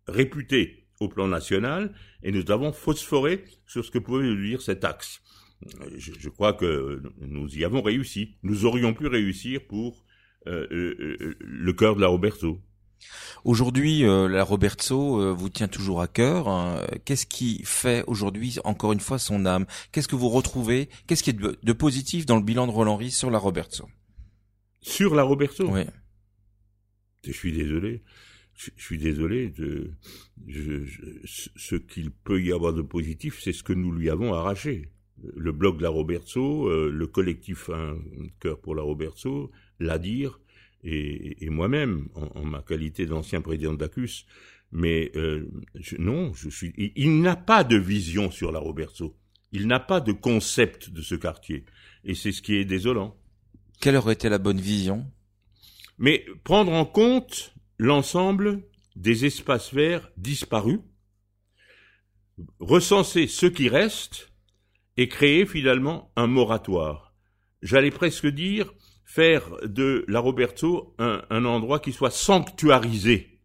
[0.07, 4.83] réputés au plan national et nous avons phosphoré sur ce que pouvait nous dire cet
[4.83, 5.21] axe.
[5.97, 8.35] Je, je, crois que nous y avons réussi.
[8.43, 10.05] Nous aurions pu réussir pour
[10.47, 12.61] euh, euh, euh, le cœur de la Roberto.
[13.43, 16.47] Aujourd'hui, la Roberto vous tient toujours à cœur.
[16.47, 16.81] Hein.
[17.03, 19.65] Qu'est-ce qui fait aujourd'hui, encore une fois, son âme?
[19.91, 20.89] Qu'est-ce que vous retrouvez?
[21.05, 23.87] Qu'est-ce qui est de, positif dans le bilan de Roland Ries sur la Roberto?
[24.81, 25.67] Sur la Roberto?
[25.69, 25.81] Oui.
[27.25, 28.01] Je suis désolé.
[28.55, 29.49] Je, suis désolé.
[29.49, 29.91] De,
[31.25, 34.89] ce qu'il peut y avoir de positif, c'est ce que nous lui avons arraché.
[35.23, 37.97] Le blog de la Roberto, le collectif Un
[38.39, 40.39] cœur pour la Roberto, l'ADIR
[40.83, 44.25] et, et moi-même, en, ma qualité d'ancien président d'ACUS.
[44.71, 45.49] Mais euh,
[45.99, 46.73] non, je suis.
[46.95, 49.15] Il, n'a pas de vision sur la Roberto.
[49.51, 51.65] Il n'a pas de concept de ce quartier.
[52.03, 53.15] Et c'est ce qui est désolant.
[53.79, 55.05] Quelle aurait été la bonne vision?
[55.97, 58.63] Mais prendre en compte l'ensemble
[58.95, 60.79] des espaces verts disparus,
[62.59, 64.31] recenser ce qui reste
[64.97, 67.13] et créer finalement un moratoire.
[67.61, 73.39] J'allais presque dire faire de la Roberto un, endroit qui soit sanctuarisé.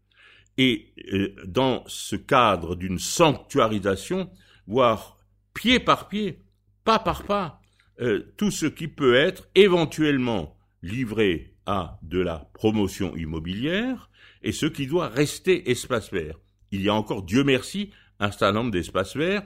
[0.58, 4.30] Et euh, dans ce cadre d'une sanctuarisation,
[4.66, 5.18] voir
[5.54, 6.42] pied par pied,
[6.84, 7.60] pas par pas,
[8.00, 14.10] euh, tout ce qui peut être éventuellement livré à de la promotion immobilière
[14.42, 16.36] et ce qui doit rester espace vert.
[16.72, 19.42] Il y a encore, Dieu merci, un certain nombre d'espaces verts.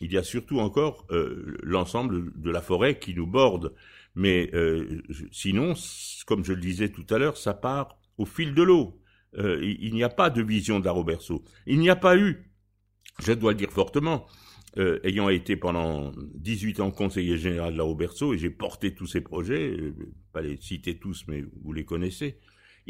[0.00, 3.74] Il y a surtout encore euh, l'ensemble de la forêt qui nous borde
[4.16, 5.74] mais euh, sinon,
[6.26, 9.00] comme je le disais tout à l'heure, ça part au fil de l'eau.
[9.38, 11.44] Euh, il, n'y a pas de vision d'Aroberto.
[11.66, 12.50] Il n'y a pas eu,
[13.20, 14.26] je dois le dire fortement,
[14.76, 19.20] ayant été pendant 18 ans conseiller général de la Roberto, et j'ai porté tous ces
[19.20, 19.76] projets,
[20.32, 22.38] pas les citer tous, mais vous les connaissez,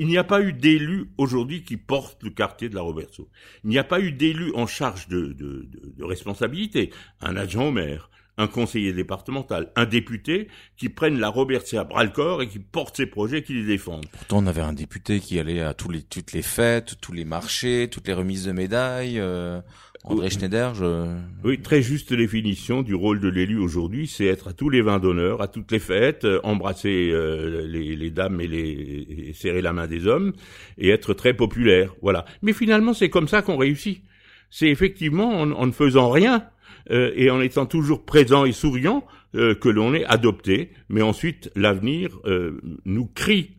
[0.00, 3.28] il n'y a pas eu d'élu aujourd'hui qui porte le quartier de la Roberto.
[3.64, 8.08] Il n'y a pas eu d'élu en charge de, de, responsabilité, un adjoint au maire,
[8.38, 12.60] un conseiller départemental, un député qui prenne la Robertie à bras le corps et qui
[12.60, 14.06] porte ses projets, qui les défendent.
[14.10, 18.08] Pourtant, on avait un député qui allait à toutes les fêtes, tous les marchés, toutes
[18.08, 19.20] les remises de médailles.
[19.20, 19.60] Euh,
[20.04, 21.14] André Schneider, je...
[21.44, 24.98] Oui, très juste définition du rôle de l'élu aujourd'hui, c'est être à tous les vins
[24.98, 29.60] d'honneur, à toutes les fêtes, euh, embrasser euh, les, les, dames et, les, et serrer
[29.60, 30.32] la main des hommes,
[30.78, 31.94] et être très populaire.
[32.00, 32.24] Voilà.
[32.40, 34.02] Mais finalement, c'est comme ça qu'on réussit.
[34.50, 36.48] C'est effectivement en, en ne faisant rien
[36.90, 40.70] euh, et en étant toujours présent et souriant euh, que l'on est adopté.
[40.88, 43.56] Mais ensuite, l'avenir euh, nous crie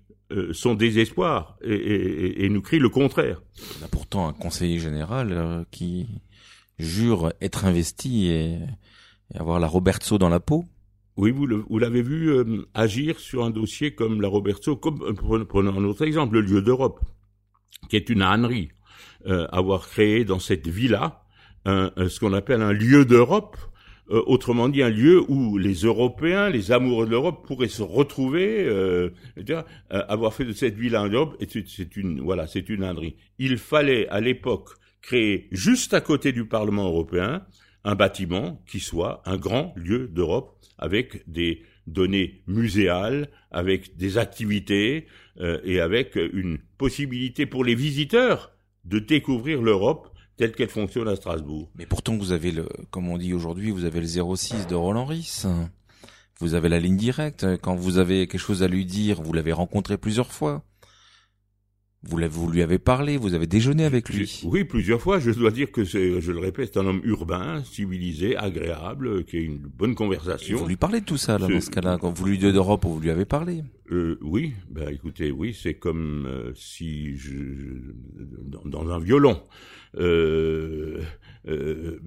[0.54, 3.42] son désespoir et, nous crie le contraire.
[3.82, 6.08] On a pourtant un conseiller général qui
[6.82, 8.58] jure être investi et,
[9.36, 10.66] avoir la Roberto dans la peau.
[11.18, 11.46] Oui, vous,
[11.78, 12.34] l'avez vu
[12.74, 17.00] agir sur un dossier comme la Roberto, comme prenons un autre exemple, le lieu d'Europe,
[17.90, 18.70] qui est une ânerie,
[19.26, 21.24] avoir créé dans cette villa
[21.66, 23.58] ce qu'on appelle un lieu d'Europe,
[24.12, 28.66] euh, autrement dit un lieu où les Européens, les amoureux de l'Europe pourraient se retrouver,
[28.66, 29.10] euh,
[29.50, 33.16] euh avoir fait de cette ville un Europe, c'est une voilà, c'est une ânerie.
[33.40, 37.46] Il fallait à l'époque créer juste à côté du Parlement européen
[37.84, 45.08] un bâtiment qui soit un grand lieu d'Europe avec des données muséales, avec des activités
[45.40, 48.52] euh, et avec une possibilité pour les visiteurs
[48.86, 51.70] de découvrir l'Europe telle qu'elle fonctionne à Strasbourg.
[51.76, 55.06] Mais pourtant, vous avez le, comme on dit aujourd'hui, vous avez le 06 de Roland
[55.06, 55.44] Ris.
[56.40, 57.46] Vous avez la ligne directe.
[57.62, 60.64] Quand vous avez quelque chose à lui dire, vous l'avez rencontré plusieurs fois.
[62.04, 64.42] Vous, vous lui avez parlé, vous avez déjeuné avec lui.
[64.44, 65.20] Oui, plusieurs fois.
[65.20, 69.38] Je dois dire que c'est, je le répète, c'est un homme urbain, civilisé, agréable, qui
[69.38, 70.58] a une bonne conversation.
[70.58, 72.86] vous lui parlez de tout ça, là, dans ce cas-là, quand vous lui dites d'Europe,
[72.86, 73.64] vous lui avez parlé.
[73.92, 77.36] Euh, oui, ben écoutez, oui, c'est comme euh, si je,
[78.66, 79.40] dans, un violon.
[79.98, 81.02] Euh,
[81.48, 82.00] euh,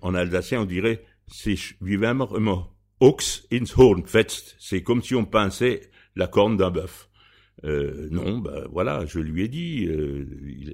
[0.00, 2.18] en alsacien, on dirait sich wie ins
[3.76, 4.56] Horn fetzt.
[4.58, 7.08] C'est comme si on pinçait la corne d'un bœuf.
[7.64, 10.26] Euh, non, ben voilà, je lui ai dit, euh,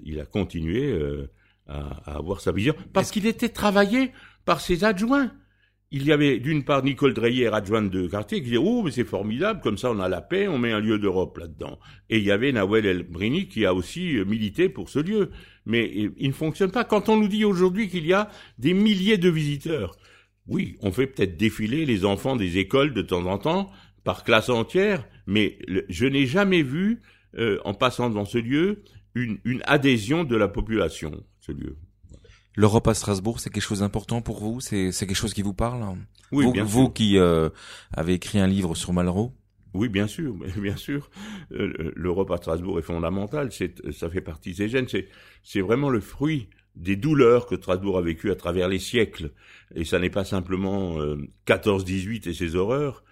[0.04, 1.30] il, a continué euh,
[1.66, 4.12] à, avoir sa vision, parce qu'il était travaillé
[4.44, 5.30] par ses adjoints.
[5.90, 9.04] Il y avait d'une part Nicole Dreyer, adjointe de quartier, qui disait oh mais c'est
[9.04, 11.78] formidable, comme ça on a la paix, on met un lieu d'Europe là-dedans.
[12.10, 15.30] Et il y avait Nawel El Brini qui a aussi milité pour ce lieu.
[15.64, 16.84] Mais il ne fonctionne pas.
[16.84, 19.96] Quand on nous dit aujourd'hui qu'il y a des milliers de visiteurs,
[20.46, 23.70] oui, on fait peut-être défiler les enfants des écoles de temps en temps,
[24.04, 25.58] par classe entière, mais
[25.90, 27.02] je n'ai jamais vu,
[27.36, 28.82] euh, en passant dans ce lieu,
[29.14, 31.76] une, une, adhésion de la population, ce lieu.
[32.56, 34.60] L'Europe à Strasbourg, c'est quelque chose d'important pour vous?
[34.60, 35.84] C'est quelque chose qui vous parle?
[36.32, 36.92] Oui, vous, bien vous sûr.
[36.94, 37.50] qui euh,
[37.92, 39.34] avez écrit un livre sur Malraux?
[39.74, 41.10] Oui, bien sûr, bien sûr.
[41.52, 43.52] Euh, L'Europe à Strasbourg est fondamentale.
[43.52, 44.88] C'est, ça fait partie de ses gènes.
[44.88, 45.08] C'est,
[45.42, 49.32] c'est vraiment le fruit des douleurs que Strasbourg a vécues à travers les siècles.
[49.74, 51.16] Et ça n'est pas simplement euh,
[51.46, 53.04] 14-18 et ses horreurs,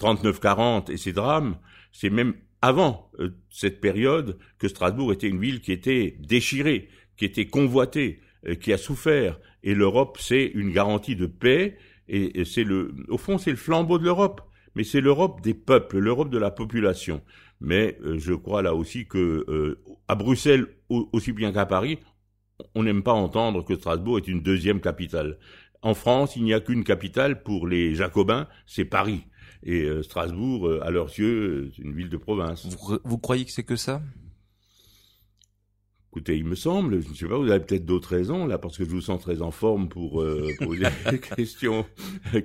[0.00, 1.56] 39-40 et ses drames.
[1.92, 7.24] C'est même avant euh, cette période que Strasbourg était une ville qui était déchirée, qui
[7.24, 9.38] était convoitée, euh, qui a souffert.
[9.62, 11.76] Et l'Europe, c'est une garantie de paix.
[12.08, 14.40] Et, c'est le, au fond, c'est le flambeau de l'Europe.
[14.74, 17.22] Mais c'est l'Europe des peuples, l'Europe de la population.
[17.60, 21.98] Mais euh, je crois là aussi que euh, à Bruxelles, au- aussi bien qu'à Paris,
[22.74, 25.38] on n'aime pas entendre que Strasbourg est une deuxième capitale.
[25.82, 29.24] En France, il n'y a qu'une capitale pour les Jacobins, c'est Paris.
[29.62, 32.66] Et euh, Strasbourg, euh, à leurs yeux, c'est une ville de province.
[32.66, 34.00] vous, vous croyez que c'est que ça?
[36.12, 38.76] Écoutez, il me semble, je ne sais pas, vous avez peut-être d'autres raisons là, parce
[38.76, 41.86] que je vous sens très en forme pour euh, poser des questions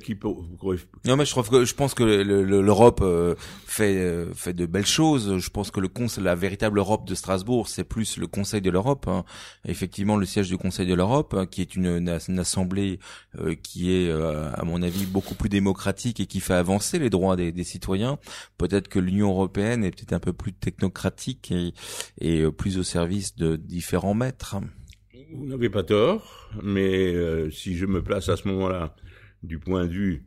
[0.03, 3.33] qui pour- pour- Non, mais je trouve que je pense que le- le- l'Europe euh,
[3.65, 5.39] fait euh, fait de belles choses.
[5.39, 8.69] Je pense que le conseil, la véritable Europe de Strasbourg, c'est plus le Conseil de
[8.69, 9.07] l'Europe.
[9.07, 9.25] hein.
[9.67, 12.99] Effectivement, le siège du Conseil de l'Europe, hein, qui est une, une, une assemblée
[13.39, 17.09] euh, qui est, euh, à mon avis, beaucoup plus démocratique et qui fait avancer les
[17.09, 18.19] droits des, des citoyens.
[18.59, 21.73] Peut-être que l'Union européenne est peut-être un peu plus technocratique et,
[22.21, 24.57] et euh, plus au service de différents maîtres.
[25.33, 28.95] Vous n'avez pas tort, mais euh, si je me place à ce moment-là
[29.43, 30.25] du point de vue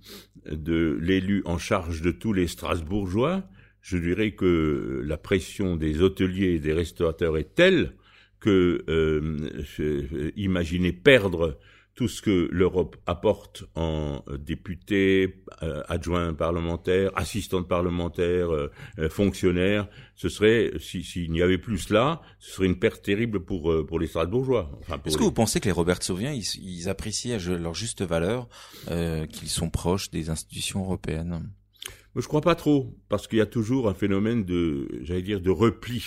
[0.51, 3.45] de l'élu en charge de tous les Strasbourgeois,
[3.81, 7.95] je dirais que la pression des hôteliers et des restaurateurs est telle
[8.41, 11.59] que euh, imaginer perdre
[11.99, 19.89] tout ce que l'Europe apporte en euh, députés, euh, adjoints parlementaires, assistants parlementaires, euh, fonctionnaires,
[20.15, 23.85] ce serait, si- s'il n'y avait plus cela, ce serait une perte terrible pour, euh,
[23.85, 24.71] pour les Strasbourgeois.
[24.81, 28.49] Enfin, Est-ce que vous pensez que les Robertsoviens, ils, ils apprécient à leur juste valeur
[28.89, 31.51] euh, qu'ils sont proches des institutions européennes?
[32.15, 35.41] Moi, je crois pas trop, parce qu'il y a toujours un phénomène de, j'allais dire,
[35.41, 36.05] de repli.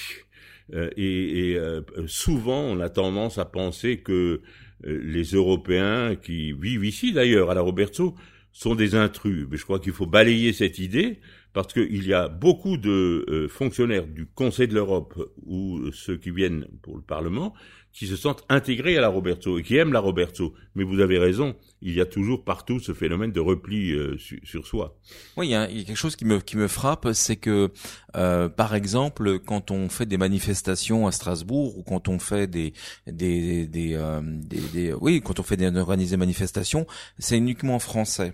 [0.74, 4.42] Euh, et et, euh, souvent, on a tendance à penser que
[4.84, 8.16] les Européens qui vivent ici, d'ailleurs, à la Roberto,
[8.52, 9.48] sont des intrus.
[9.50, 11.20] Mais je crois qu'il faut balayer cette idée,
[11.54, 15.14] parce qu'il y a beaucoup de euh, fonctionnaires du Conseil de l'Europe
[15.46, 17.54] ou ceux qui viennent pour le Parlement
[17.94, 20.54] qui se sentent intégrés à la Roberto et qui aiment la Roberto.
[20.76, 24.39] Mais vous avez raison, il y a toujours partout ce phénomène de repli euh, su-
[24.44, 24.98] sur soi.
[25.38, 27.72] Oui, il y, a, y a quelque chose qui me qui me frappe, c'est que
[28.16, 32.74] euh, par exemple, quand on fait des manifestations à Strasbourg ou quand on fait des
[33.08, 36.88] des des, euh, des, des- oui, quand on fait des organisées manifestations,
[37.20, 38.34] c'est uniquement en français.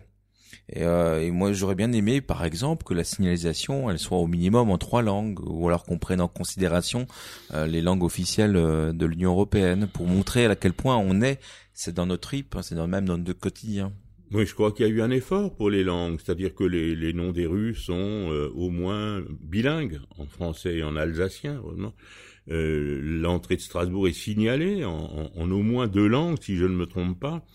[0.69, 4.27] Et, euh, et moi, j'aurais bien aimé, par exemple, que la signalisation, elle soit au
[4.27, 7.07] minimum en trois langues, ou alors qu'on prenne en considération
[7.53, 11.39] euh, les langues officielles euh, de l'Union européenne, pour montrer à quel point on est.
[11.73, 13.93] C'est dans notre trip, hein, c'est dans, même dans notre quotidien.
[14.33, 16.95] Oui, je crois qu'il y a eu un effort pour les langues, c'est-à-dire que les,
[16.95, 21.61] les noms des rues sont euh, au moins bilingues, en français et en alsacien.
[21.63, 21.93] vraiment.
[22.49, 26.65] Euh, L'entrée de Strasbourg est signalée en, en- en au moins deux langues, si je
[26.65, 27.45] ne me trompe pas.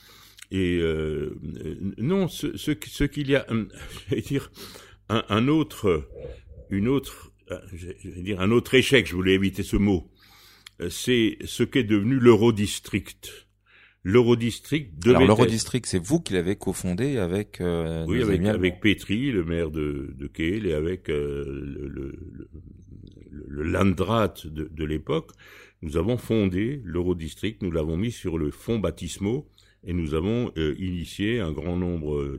[0.55, 1.35] Et euh,
[1.65, 3.69] euh, non, ce, ce, ce qu'il y a, hum,
[4.09, 4.53] j'allais dire,
[5.09, 6.07] un, un autre,
[6.69, 9.07] une autre, euh, j'allais dire un autre échec.
[9.07, 10.11] Je voulais éviter ce mot.
[10.83, 13.49] Euh, C'est ce qu'est devenu l'Eurodistrict.
[14.05, 19.31] L'Eurodistrict devait Alors l'Eurodistrict, c'est vous qui l'avez cofondé avec euh, oui, avec, avec Petri,
[19.31, 22.19] le maire de, de Kehl, et avec euh, le, le,
[23.31, 25.31] le, le Landrat de, de l'époque,
[25.83, 29.49] nous avons fondé l'Eurodistrict, nous l'avons mis sur le fonds baptismaux,
[29.85, 32.39] et nous avons euh, initié un grand nombre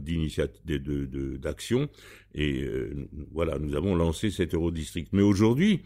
[1.37, 1.89] d'actions,
[2.33, 5.09] et euh, voilà, nous avons lancé cet Eurodistrict.
[5.11, 5.81] Mais aujourd'hui,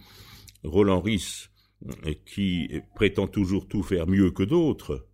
[0.64, 5.08] Roland euh, qui prétend toujours tout faire mieux que d'autres,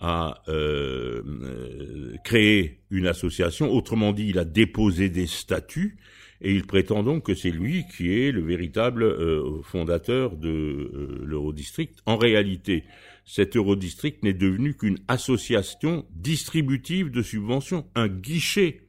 [0.00, 3.70] a euh, euh, créé une association.
[3.70, 5.98] Autrement dit, il a déposé des statuts
[6.42, 11.22] et il prétend donc que c'est lui qui est le véritable euh, fondateur de euh,
[11.24, 11.98] l'Eurodistrict.
[12.06, 12.84] En réalité,
[13.26, 18.82] cet Eurodistrict n'est devenu qu'une association distributive de subventions, un guichet.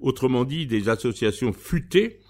[0.00, 2.20] Autrement dit, des associations futées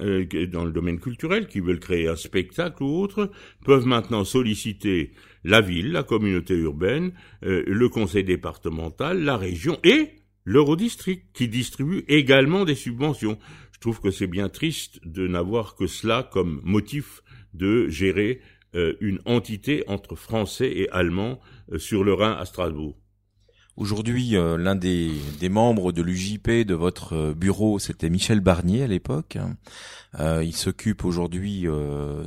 [0.00, 3.30] euh, dans le domaine culturel qui veulent créer un spectacle ou autre
[3.64, 5.12] peuvent maintenant solliciter
[5.44, 7.12] la ville, la communauté urbaine,
[7.42, 10.08] le conseil départemental, la région et
[10.44, 13.38] l'Eurodistrict qui distribue également des subventions.
[13.84, 17.22] Je trouve que c'est bien triste de n'avoir que cela comme motif
[17.52, 18.40] de gérer
[18.74, 21.38] euh, une entité entre Français et Allemands
[21.70, 22.96] euh, sur le Rhin à Strasbourg.
[23.76, 25.10] Aujourd'hui, euh, l'un des,
[25.50, 29.36] membres de l'UJP de votre euh, bureau, c'était Michel Barnier à l'époque.
[30.20, 31.66] Euh, il s'occupe aujourd'hui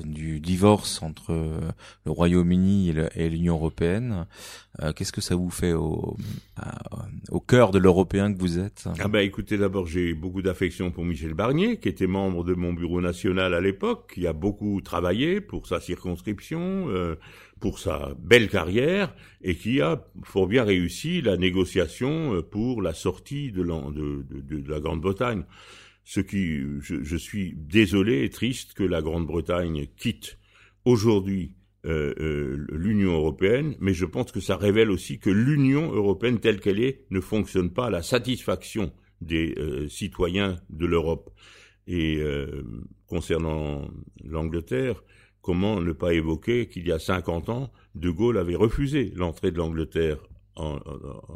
[0.03, 1.31] du divorce entre
[2.05, 4.25] le Royaume-Uni et l'Union européenne.
[4.95, 6.17] Qu'est-ce que ça vous fait au,
[7.31, 8.89] au cœur de l'Européen que vous êtes?
[8.99, 12.73] Ah ben écoutez, d'abord j'ai beaucoup d'affection pour Michel Barnier, qui était membre de mon
[12.73, 16.89] bureau national à l'époque, qui a beaucoup travaillé pour sa circonscription
[17.60, 22.93] pour sa belle carrière et qui a fort bien réussi la négociation euh, pour la
[22.93, 25.43] sortie de, la Grande-Bretagne.
[26.03, 30.39] Ce qui, je, suis désolé et triste que la Grande-Bretagne quitte
[30.86, 31.53] aujourd'hui
[31.86, 36.62] euh, euh, l'Union européenne, mais je pense que ça révèle aussi que l'Union européenne telle
[36.62, 39.55] qu'elle est ne fonctionne pas à la satisfaction des
[39.89, 41.32] citoyens de l'Europe.
[41.88, 42.22] Et
[43.08, 43.89] concernant
[44.24, 45.01] l'Angleterre,
[45.47, 49.57] comment ne pas évoquer qu'il y a 50 ans, De Gaulle avait refusé l'entrée de
[49.57, 50.17] l'Angleterre
[50.57, 50.77] en,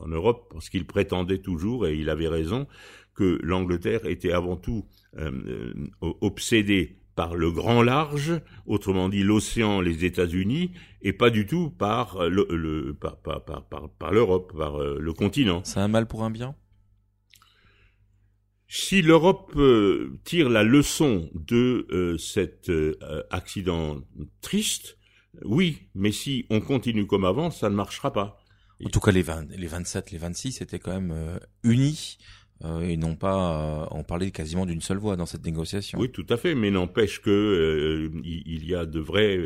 [0.06, 2.68] Europe parce qu'il prétendait toujours, et il avait raison,
[3.16, 4.84] que l'Angleterre était avant tout
[5.18, 5.32] euh,
[6.04, 11.70] euh, obsédée par le grand large, autrement dit l'océan, les États-Unis, et pas du tout
[11.70, 15.62] par le, par, l'Europe, par euh, le continent.
[15.64, 16.54] C'est un mal pour un bien?
[18.74, 22.96] Si l'Europe euh, tire la leçon de euh, cet euh,
[23.30, 23.98] accident
[24.40, 24.98] triste,
[25.44, 28.38] oui, mais si on continue comme avant, ça ne marchera pas.
[28.86, 32.18] En tout cas, les, 20, les 27, les 26 étaient quand même unis
[32.82, 36.00] et non pas on parlait quasiment d'une seule voix dans cette négociation.
[36.00, 39.40] Oui, tout à fait, mais n'empêche que il y a de vraies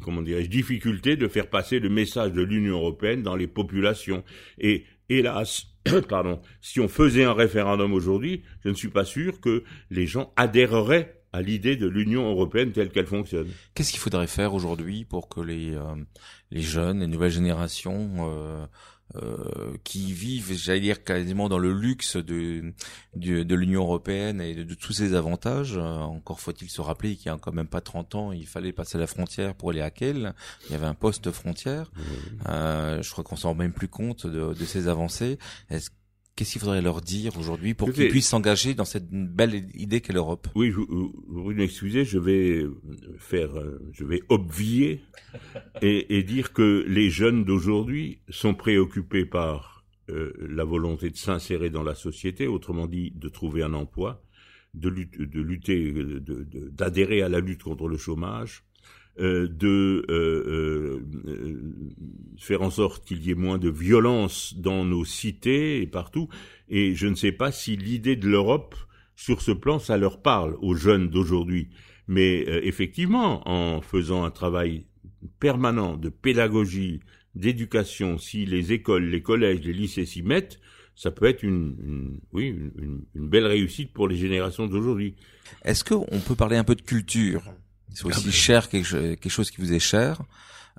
[0.00, 4.24] comment dirais-je difficultés de faire passer le message de l'Union européenne dans les populations
[4.58, 5.73] et hélas
[6.08, 10.32] pardon, si on faisait un référendum aujourd'hui, je ne suis pas sûr que les gens
[10.36, 13.48] adhéreraient à l'idée de l'Union européenne telle qu'elle fonctionne.
[13.74, 15.96] Qu'est-ce qu'il faudrait faire aujourd'hui pour que les, euh,
[16.52, 18.66] les jeunes, les nouvelles générations euh,
[19.16, 22.72] euh, qui vivent, j'allais dire, quasiment dans le luxe de,
[23.14, 25.76] de, l'Union européenne et de, tous ses avantages.
[25.76, 28.72] Euh, encore faut-il se rappeler qu'il y a quand même pas 30 ans, il fallait
[28.72, 30.34] passer la frontière pour aller à Kiel.
[30.66, 31.92] Il y avait un poste frontière.
[32.48, 35.38] Euh, je crois qu'on s'en rend même plus compte de, de ces avancées.
[35.70, 35.90] Est-ce
[36.36, 40.12] Qu'est-ce qu'il faudrait leur dire aujourd'hui pour qu'ils puissent s'engager dans cette belle idée qu'est
[40.12, 40.48] l'Europe?
[40.56, 42.66] Oui, vous, vous m'excusez, je vais
[43.18, 45.00] faire, euh, je vais obvier
[45.80, 49.74] et, et dire que les jeunes d'aujourd'hui sont préoccupés par
[50.10, 54.22] euh, la volonté de s'insérer dans la société, autrement dit de trouver un emploi,
[54.74, 55.94] de, lutter, de lutter,
[56.72, 58.64] d'adhérer à la lutte contre le chômage,
[59.20, 61.72] euh, de euh, euh,
[62.36, 66.28] faire en sorte qu'il y ait moins de violence dans nos cités et partout.
[66.68, 68.74] Et je ne sais pas si l'idée de l'Europe,
[69.14, 71.68] sur ce plan, ça leur parle aux jeunes d'aujourd'hui.
[72.08, 74.84] Mais effectivement, en faisant un travail
[75.38, 76.98] permanent de pédagogie,
[77.36, 80.58] d'éducation, si les écoles, les collèges, les lycées s'y mettent,
[80.96, 85.14] ça peut être une, oui, une, une, belle réussite pour les générations d'aujourd'hui.
[85.64, 87.42] Est-ce qu'on peut parler un peu de culture?
[87.94, 90.22] C'est aussi cher quelque, chose qui vous est cher.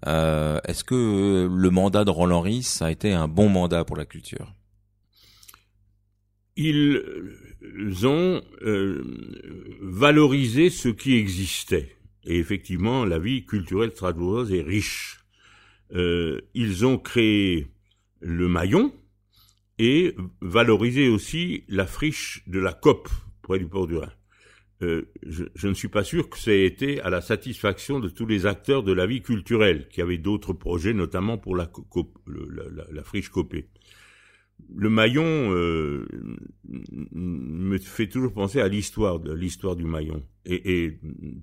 [0.06, 3.96] Euh, Est-ce que euh, le mandat de Roland Ries a été un bon mandat pour
[3.96, 4.54] la culture?
[6.58, 7.02] Ils
[8.06, 9.04] ont euh,
[9.82, 11.96] valorisé ce qui existait.
[12.26, 15.20] Et effectivement, la vie culturelle strasbourgeoise est riche.
[15.94, 17.68] Euh, ils ont créé
[18.20, 18.94] le maillon
[19.78, 23.10] et valorisé aussi la friche de la COP
[23.42, 24.12] près du port du Rhin.
[24.86, 28.26] Euh, je, ne suis pas sûr que ça ait été à la satisfaction de tous
[28.26, 31.72] les acteurs de la vie culturelle, qui avaient d'autres projets, notamment pour la,
[33.04, 33.70] friche copée.
[34.74, 36.08] Le maillon euh,
[37.12, 41.00] me fait toujours penser à l'histoire l'histoire du maillon, et,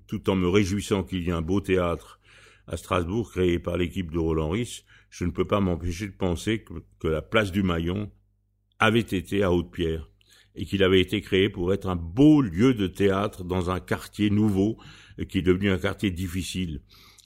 [0.07, 2.19] tout en me réjouissant qu'il y ait un beau théâtre
[2.67, 6.63] à Strasbourg créé par l'équipe de Roland Ris, je ne peux pas m'empêcher de penser
[6.63, 8.09] que, que la place du maillon
[8.79, 10.09] avait été à Haute-Pierre
[10.55, 14.29] et qu'il avait été créé pour être un beau lieu de théâtre dans un quartier
[14.29, 14.77] nouveau
[15.19, 16.81] euh, qui est devenu un quartier difficile.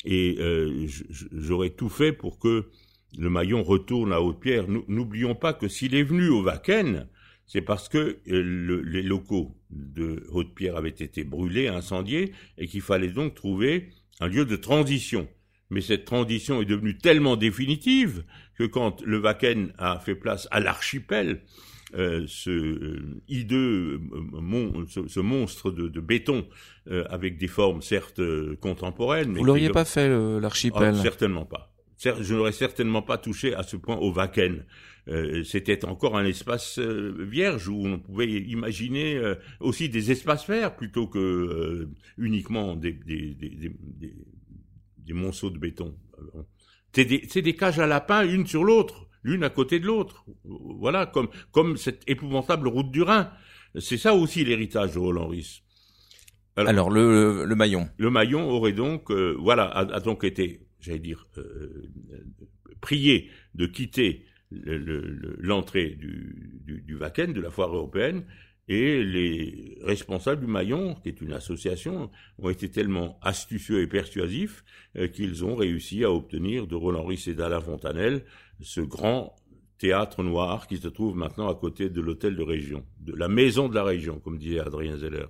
[0.06, 0.88] Et euh,
[1.32, 2.70] j'aurais tout fait pour que
[3.18, 4.66] le maillon retourne à Haute-Pierre.
[4.68, 7.08] N'oublions pas que s'il est venu au Vaken,
[7.46, 13.10] c'est parce que euh, les locaux de Haute-Pierre avaient été brûlés, incendiés, et qu'il fallait
[13.10, 15.28] donc trouver un lieu de transition.
[15.70, 18.24] Mais cette transition est devenue tellement définitive
[18.58, 21.42] que quand le Vaken a fait place à l'archipel,
[21.94, 26.46] euh, ce euh, hideux, euh, ce, monstre de, de béton
[27.10, 28.22] avec des formes certes
[28.60, 29.32] contemporaines.
[29.32, 30.08] Mais Vous l'auriez pas fait
[30.40, 31.74] l'archipel ah, Certainement pas.
[31.98, 34.64] Je n'aurais certainement pas touché à ce point au Wacken.
[35.44, 39.22] C'était encore un espace vierge où on pouvait imaginer
[39.60, 43.74] aussi des espaces verts plutôt que uniquement des, des, des,
[44.98, 45.94] des, monceaux de béton.
[46.94, 50.26] C'est des, des cages à lapins une sur l'autre l'une à côté de l'autre.
[50.46, 53.30] Voilà, comme, comme cette épouvantable route du Rhin.
[53.80, 55.62] C'est ça aussi l'héritage de Roland Ris.
[56.56, 57.88] Alors, le, le, maillon.
[57.98, 61.92] Le maillon aurait donc, euh, voilà, a, donc été, j'allais dire, euh,
[62.82, 68.26] prié de quitter l'entrée du, du, du Wacken, de la foire européenne,
[68.68, 74.63] et les responsables du Maillon, qui est une association, ont été tellement astucieux et persuasifs
[74.97, 78.24] euh, qu'ils ont réussi à obtenir de Roland-Ris et d'Alain Fontanelle
[78.59, 79.36] ce grand
[79.78, 83.70] théâtre noir qui se trouve maintenant à côté de l'hôtel de région, de la maison
[83.70, 85.28] de la région, comme disait Adrien Zeller.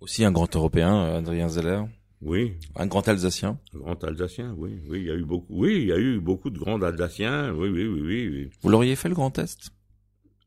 [0.00, 1.82] Aussi un grand Européen, Adrien Zeller.
[2.20, 2.54] Oui.
[2.76, 3.58] Un grand Alsacien.
[3.74, 4.80] Un grand Alsacien, oui.
[4.88, 5.46] Oui, il y a eu beaucoup.
[5.50, 7.52] Oui, il y a eu beaucoup de grands Alsaciens.
[7.52, 8.50] Oui, oui, oui, oui.
[8.60, 9.72] Vous l'auriez fait le Grand Est?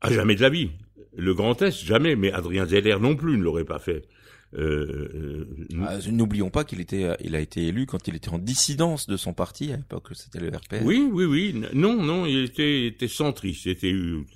[0.00, 0.70] À jamais de la vie.
[1.16, 4.04] Le Grand Est, jamais, mais Adrien Zeller non plus ne l'aurait pas fait.
[4.54, 8.38] Euh, euh, ah, N'oublions pas qu'il était, il a été élu quand il était en
[8.38, 10.84] dissidence de son parti à l'époque, c'était le RPR.
[10.84, 11.62] Oui, oui, oui.
[11.74, 13.64] Non, non, il était, était centriste.
[13.64, 13.92] C'était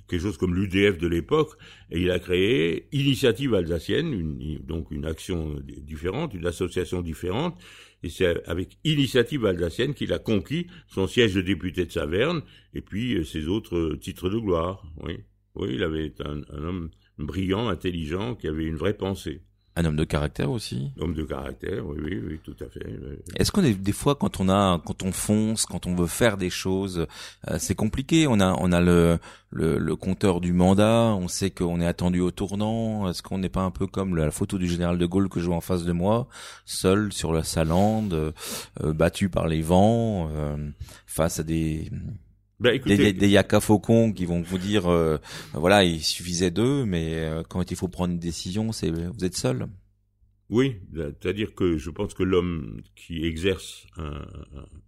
[0.07, 1.51] quelque chose comme l'UDF de l'époque,
[1.91, 7.57] et il a créé Initiative alsacienne, une, donc une action différente, une association différente.
[8.03, 12.41] Et c'est avec Initiative alsacienne qu'il a conquis son siège de député de Saverne
[12.73, 14.83] et puis euh, ses autres titres de gloire.
[15.03, 15.19] Oui.
[15.55, 19.41] Oui, il avait un, un homme brillant, intelligent, qui avait une vraie pensée.
[19.77, 20.91] Un homme de caractère aussi.
[20.99, 22.85] Homme de caractère, oui, oui, oui, tout à fait.
[23.37, 26.35] Est-ce qu'on est des fois quand on a, quand on fonce, quand on veut faire
[26.35, 27.07] des choses,
[27.47, 28.27] euh, c'est compliqué.
[28.27, 29.17] On a, on a le,
[29.49, 31.15] le, le, compteur du mandat.
[31.17, 33.09] On sait qu'on est attendu au tournant.
[33.09, 35.45] Est-ce qu'on n'est pas un peu comme la photo du général de Gaulle que je
[35.45, 36.27] vois en face de moi,
[36.65, 40.57] seul sur la salande, euh, battu par les vents, euh,
[41.05, 41.89] face à des
[42.61, 45.17] ben, des, des, yaka faucons qui vont vous dire, euh,
[45.53, 49.35] voilà, il suffisait d'eux, mais euh, quand il faut prendre une décision, c'est vous êtes
[49.35, 49.67] seul.
[50.49, 54.27] Oui, c'est-à-dire que je pense que l'homme qui exerce un,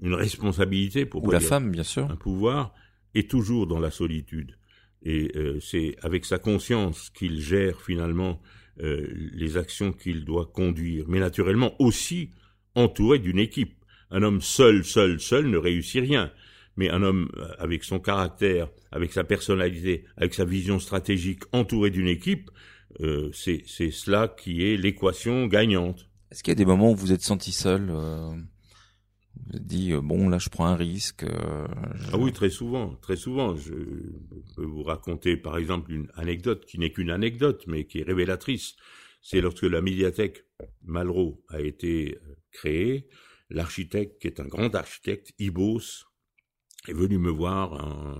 [0.01, 2.76] une responsabilité pour ou la femme, bien sûr, un pouvoir,
[3.15, 4.55] est toujours dans la solitude.
[5.01, 8.39] Et euh, c'est avec sa conscience qu'il gère finalement
[8.78, 12.32] les actions qu'il doit conduire, mais naturellement aussi
[12.74, 13.76] entouré d'une équipe.
[14.09, 16.32] Un homme seul, seul, seul ne réussit rien
[16.76, 21.89] mais un homme euh, avec son caractère, avec sa personnalité, avec sa vision stratégique, entouré
[21.89, 22.49] d'une équipe,
[23.01, 26.07] euh, c'est cela qui est l'équation gagnante.
[26.32, 28.32] Est-ce qu'il y a des moments où vous êtes senti seul euh,
[29.36, 31.26] Vous vous êtes dit bon là je prends un risque.
[32.11, 33.55] Ah oui très souvent, très souvent.
[33.55, 33.74] Je
[34.55, 38.76] peux vous raconter par exemple une anecdote qui n'est qu'une anecdote mais qui est révélatrice.
[39.21, 40.43] C'est lorsque la médiathèque
[40.84, 42.17] Malraux a été
[42.51, 43.07] créée,
[43.49, 46.03] l'architecte qui est un grand architecte, Ibos,
[46.88, 48.15] est venu me voir en,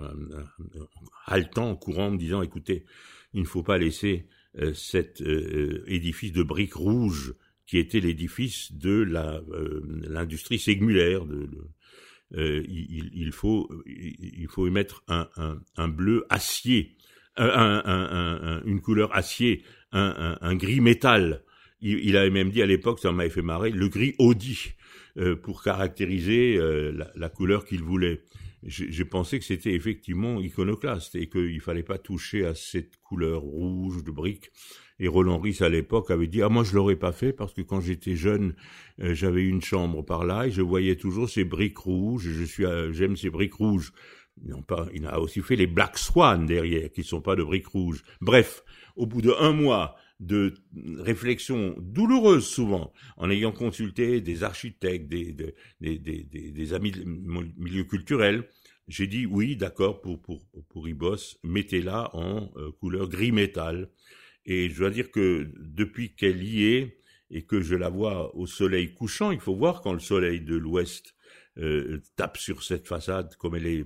[1.26, 2.86] haletant, en courant, me disant écoutez,
[3.34, 4.28] il ne faut pas laisser
[4.59, 7.34] euh, cet euh, édifice de briques rouges
[7.66, 11.26] qui était l'édifice de euh, l'industrie ségmulaire.
[11.26, 11.49] De,
[12.36, 16.95] il, il, faut il faut y mettre un, un, un bleu acier,
[17.38, 21.43] un, une couleur acier, un, gris métal.
[21.80, 24.72] Il, il, avait même dit à l'époque, ça m'avait fait marrer, le gris Audi
[25.43, 26.57] pour caractériser
[26.91, 28.24] la, la couleur qu'il voulait
[28.66, 34.03] j'ai pensé que c'était effectivement iconoclaste et qu'il fallait pas toucher à cette couleur rouge
[34.03, 34.51] de briques.
[34.99, 37.61] Et Roland Ris à l'époque avait dit ah moi je l'aurais pas fait parce que
[37.61, 38.55] quand j'étais jeune
[39.01, 42.30] euh, j'avais une chambre par là et je voyais toujours ces briques rouges.
[42.30, 43.91] Je suis euh, j'aime ces briques rouges.
[44.68, 48.03] pas, il a aussi fait les Black Swan derrière qui sont pas de briques rouges.
[48.22, 48.64] Bref,
[48.95, 49.95] au bout de un mois
[50.26, 50.53] de
[50.97, 57.05] réflexion douloureuse souvent, en ayant consulté des architectes, des, des, des, des, des amis du
[57.05, 58.47] milieu culturel,
[58.88, 63.89] j'ai dit oui, d'accord, pour, pour, pour Ibos, mettez-la en euh, couleur gris métal.
[64.45, 66.97] Et je dois dire que depuis qu'elle y est,
[67.30, 70.55] et que je la vois au soleil couchant, il faut voir quand le soleil de
[70.55, 71.15] l'ouest
[71.57, 73.86] euh, tape sur cette façade, comme elle est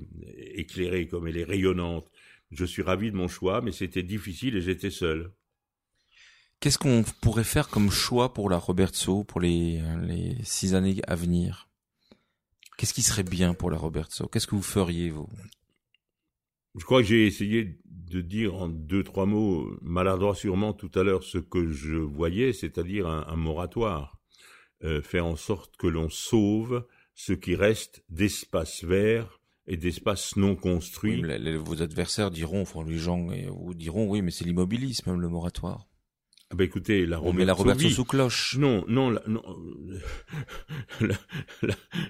[0.55, 2.11] éclairée, comme elle est rayonnante.
[2.51, 5.31] Je suis ravi de mon choix, mais c'était difficile et j'étais seul.
[6.60, 11.16] Qu'est-ce qu'on pourrait faire comme choix pour la Robertso pour les, les six années à
[11.16, 11.70] venir?
[12.78, 15.30] Qu'est-ce qui serait bien pour la Robertso Qu'est-ce que vous feriez, vous?
[16.78, 21.03] Je crois que j'ai essayé de dire en deux, trois mots, maladroit sûrement tout à
[21.03, 24.20] l'heure, ce que je voyais, c'est-à-dire un, moratoire.
[24.84, 26.86] Euh, faire en sorte que l'on sauve
[27.16, 31.24] ce qui reste d'espace vert et d'espace non construit.
[31.58, 35.88] vos adversaires diront, enfin les gens vous diront, oui, mais c'est l'immobilisme, le moratoire.
[36.49, 38.55] Ah bah écoutez, la met la Roberto sous cloche.
[38.57, 39.43] Non, non, la, non
[41.01, 41.15] la,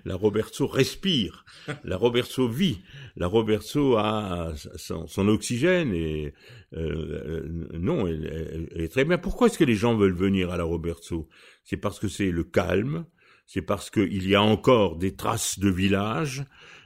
[0.06, 1.44] la, Roberto respire,
[1.84, 2.80] la Roberto vit,
[3.16, 6.36] la Roberto a son, son oxygène et
[6.76, 9.18] euh, non, elle, elle, est très bien.
[9.18, 11.28] Pourquoi est-ce que les gens veulent venir à la Roberto
[11.64, 13.08] C'est parce que c'est le calme,
[13.48, 16.46] c'est parce qu'il y a encore des traces de village,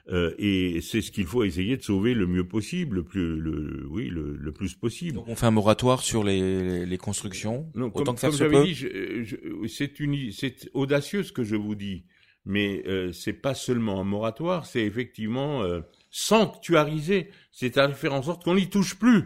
[0.10, 3.86] Euh, et c'est ce qu'il faut essayer de sauver le mieux possible, le plus, le,
[3.90, 5.14] oui, le, le plus possible.
[5.16, 7.70] Donc on fait un moratoire sur les, les constructions.
[7.76, 8.64] Non, autant comme, que faire comme se j'avais peut.
[8.66, 12.06] dit, je- je- c'est une, c'est audacieux ce que je vous dis,
[12.46, 18.24] mais euh, c'est pas seulement un moratoire, c'est effectivement euh, sanctuariser, c'est à faire en
[18.24, 19.26] sorte qu'on n'y touche plus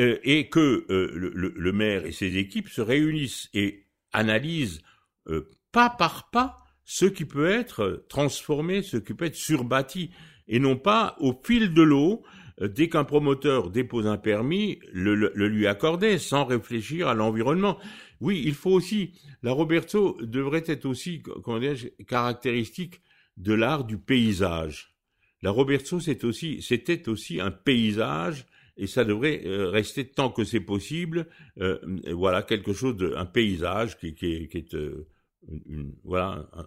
[0.00, 4.80] euh, et que euh, le, le- le maire et ses équipes se réunissent et analysent
[5.28, 6.56] euh, pas par pas
[6.86, 10.10] ce qui peut être transformé, ce qui peut être surbâti,
[10.48, 12.22] et non pas au fil de l'eau,
[12.62, 17.14] euh, dès qu'un promoteur dépose un permis, le, le- le lui accorder sans réfléchir à
[17.14, 17.76] l'environnement.
[18.20, 19.12] Oui, il faut aussi,
[19.42, 23.02] la Roberto devrait être aussi, comment dirais-je, caractéristique
[23.36, 24.94] de l'art du paysage.
[25.42, 28.46] La Roberto, c'est aussi, c'était aussi un paysage,
[28.78, 31.26] et ça devrait euh, rester tant que c'est possible,
[31.60, 31.78] euh,
[32.12, 35.06] voilà, quelque chose de, un paysage qui, qui est, qui est euh,
[35.48, 36.66] une- une- voilà, un,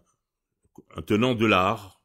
[0.95, 2.01] un tenant de l'art.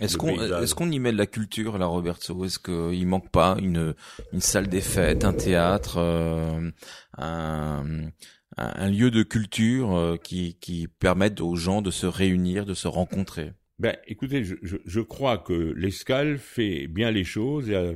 [0.00, 2.44] Est-ce qu'on est-ce qu'on y met de la culture là, Roberto?
[2.44, 3.94] Est-ce qu'il manque pas une
[4.32, 6.70] une salle des fêtes, un théâtre, euh,
[7.18, 8.10] un,
[8.56, 12.88] un lieu de culture euh, qui qui permette aux gens de se réunir, de se
[12.88, 13.52] rencontrer?
[13.78, 17.92] Ben, écoutez, je, je, je crois que l'escale fait bien les choses et a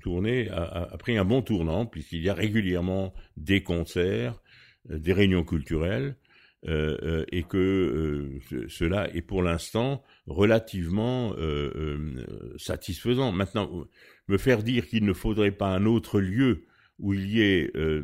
[0.00, 4.42] tourné, a, a- a pris un bon tournant puisqu'il y a régulièrement des concerts,
[4.90, 6.16] euh, des réunions culturelles,
[6.64, 13.32] et que euh, ce- cela est pour l'instant relativement euh, euh, satisfaisant.
[13.32, 13.84] Maintenant,
[14.28, 16.64] me faire dire qu'il ne faudrait pas un autre lieu
[16.98, 18.02] où il y ait euh,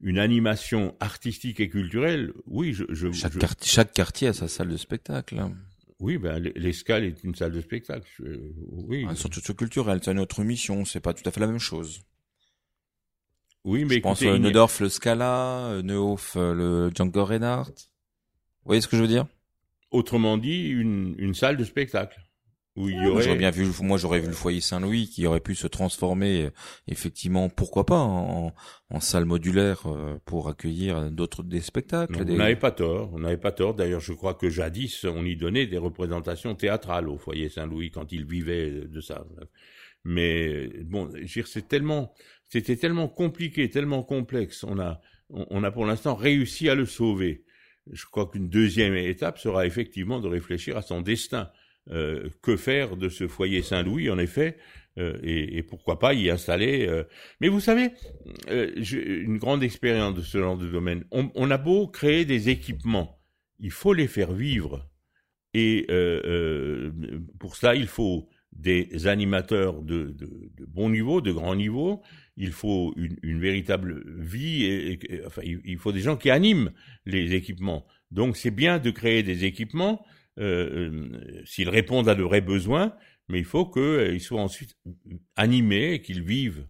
[0.00, 4.46] une, animation artistique et culturelle, oui, je, je, Chaque je- quartier chaque quartier a sa
[4.46, 5.38] salle de spectacle.
[5.40, 5.52] hein.
[5.98, 8.06] oui, ben l'escale est une salle de spectacle.
[8.18, 8.38] je-
[8.70, 11.46] oui, Ah, surtout sur culturel, c'est une autre mission, c'est pas tout à fait la
[11.48, 12.02] même chose.
[13.64, 17.70] Oui, mais Je pense écoutez, euh, Neudorf le Scala, euh, Neuhof euh, le Django Reinhardt.
[17.70, 19.26] Vous voyez ce que je veux dire?
[19.90, 22.18] Autrement dit, une, une salle de spectacle
[22.76, 23.22] où il y Moi, aurait.
[23.24, 26.50] J'aurais bien vu, moi j'aurais vu le foyer Saint-Louis qui aurait pu se transformer, euh,
[26.88, 28.54] effectivement, pourquoi pas, en,
[28.88, 29.82] en salle modulaire
[30.24, 32.16] pour accueillir d'autres des spectacles.
[32.16, 33.74] Non, des- On n'avait pas tort, on n'avait pas tort.
[33.74, 38.10] D'ailleurs, je crois que jadis, on y donnait des représentations théâtrales au foyer Saint-Louis quand
[38.10, 39.24] il vivait de ça.
[40.04, 41.10] Mais bon,
[41.46, 42.14] c'est tellement,
[42.52, 44.64] c'était tellement compliqué, tellement complexe.
[44.64, 45.00] On a,
[45.30, 47.44] on, a pour l'instant réussi à le sauver.
[47.90, 51.50] Je crois qu'une deuxième étape sera effectivement de réfléchir à son destin.
[51.90, 54.56] Euh, que faire de ce foyer Saint-Louis, en effet,
[54.98, 56.86] euh, et, et pourquoi pas y installer.
[56.86, 57.02] euh.
[57.40, 57.90] Mais vous savez,
[58.50, 61.02] euh, j'ai une grande expérience de ce genre de domaine.
[61.10, 63.20] On, on a beau créer des équipements,
[63.58, 64.88] il faut les faire vivre.
[65.54, 66.92] Et euh, euh,
[67.40, 70.26] pour cela, il faut des animateurs de, de,
[70.56, 72.00] de bon niveau, de grand niveau.
[72.44, 74.64] Il faut une, véritable vie.
[74.64, 76.72] Et, enfin, il, faut des gens qui animent
[77.06, 77.86] les équipements.
[78.10, 80.04] Donc, c'est bien de créer des équipements
[80.40, 82.96] euh, euh, s'ils répondent à de vrais besoins,
[83.28, 84.76] mais il faut qu'ils soient ensuite
[85.36, 86.66] animés et qu'ils vivent.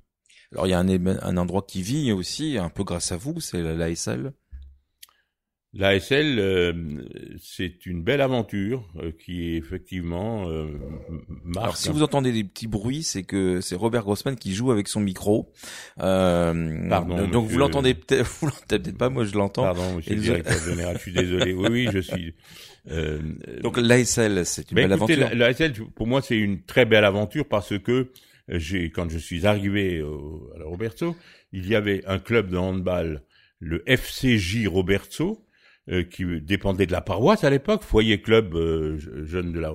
[0.51, 3.63] Alors il y a un, endroit qui vit aussi, un peu grâce à vous, c'est
[3.63, 4.35] la- l'ASL.
[5.75, 6.73] L'ASL, euh,
[7.41, 11.65] c'est une belle aventure euh, qui effectivement euh, m- marque.
[11.65, 14.87] Alors si vous entendez des petits bruits, c'est que c'est Robert Grossman qui joue avec
[14.89, 15.51] son micro.
[16.01, 17.53] Euh, Pardon, donc monsieur.
[17.55, 19.63] vous l'entendez peut-être, vous l'entendez peut-être pas, moi je l'entends.
[19.63, 21.55] Pardon, monsieur le directeur général, je suis désolé.
[21.55, 22.35] Oui, oui, je suis.
[22.91, 23.21] Euh,
[23.63, 25.37] Donc l'ASL, c'est une belle écoutez, aventure.
[25.39, 29.17] la- l'ASL, pour moi, c'est une très belle aventure parce que euh, j'ai, quand je
[29.19, 31.17] suis arrivé au, à la Roberto,
[31.53, 33.23] il y avait un club de handball,
[33.61, 35.47] le FCJ Roberto,
[35.91, 39.75] euh, qui dépendait de la paroisse à l'époque, foyer club euh, je- jeunes de la,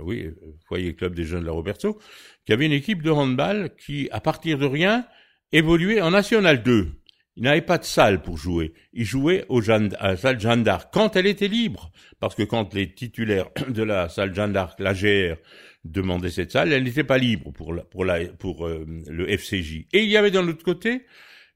[0.00, 0.34] oui, euh,
[0.68, 1.98] foyer club des jeunes de la Roberto,
[2.46, 5.06] qui avait une équipe de handball qui, à partir de rien,
[5.52, 6.88] évoluait en National 2.
[7.36, 8.74] Il n'avait pas de salle pour jouer.
[8.92, 11.90] Il jouait au Jeanne- à la salle Jeanne d'Arc quand elle était libre.
[12.18, 15.36] Parce que quand les titulaires de la salle Jeanne d'Arc, la GR,
[15.84, 19.86] demandaient cette salle, elle n'était pas libre pour, la, pour, la, pour euh, le FCJ.
[19.92, 21.06] Et il y avait d'un autre côté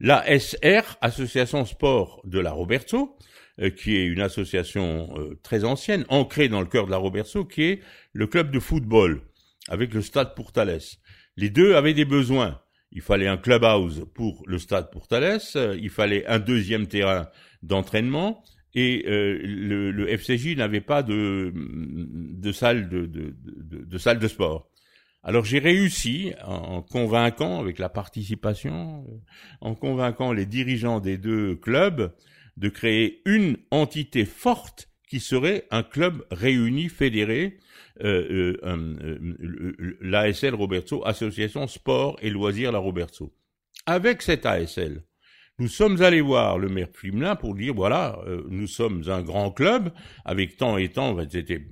[0.01, 3.17] la SR, Association Sport de la Roberto,
[3.71, 7.63] qui est une association euh, très ancienne, ancrée dans le cœur de la Roberto, qui
[7.63, 7.81] est
[8.13, 9.23] le club de football,
[9.69, 10.99] avec le stade Pourtalès.
[11.37, 12.61] Les deux avaient des besoins.
[12.93, 17.29] Il fallait un clubhouse pour le stade Pourtalès, euh, il fallait un deuxième terrain
[17.63, 18.43] d'entraînement,
[18.75, 24.29] et euh, le, le FCJ n'avait pas de, de salle de, de, de, salle de
[24.29, 24.69] sport.
[25.23, 29.17] Alors j'ai réussi en convainquant avec la participation, euh,
[29.61, 32.13] en convainquant les dirigeants des deux clubs
[32.57, 37.59] de créer une entité forte qui serait un club réuni, fédéré,
[38.03, 43.33] euh, euh, euh, l'ASL Roberto, Association Sport et Loisirs La Roberto.
[43.87, 45.03] Avec cette ASL,
[45.59, 49.53] nous sommes allés voir le maire Flimelin pour dire voilà, euh, nous sommes un grand
[49.53, 49.93] club
[50.25, 51.65] avec tant et tant, c'était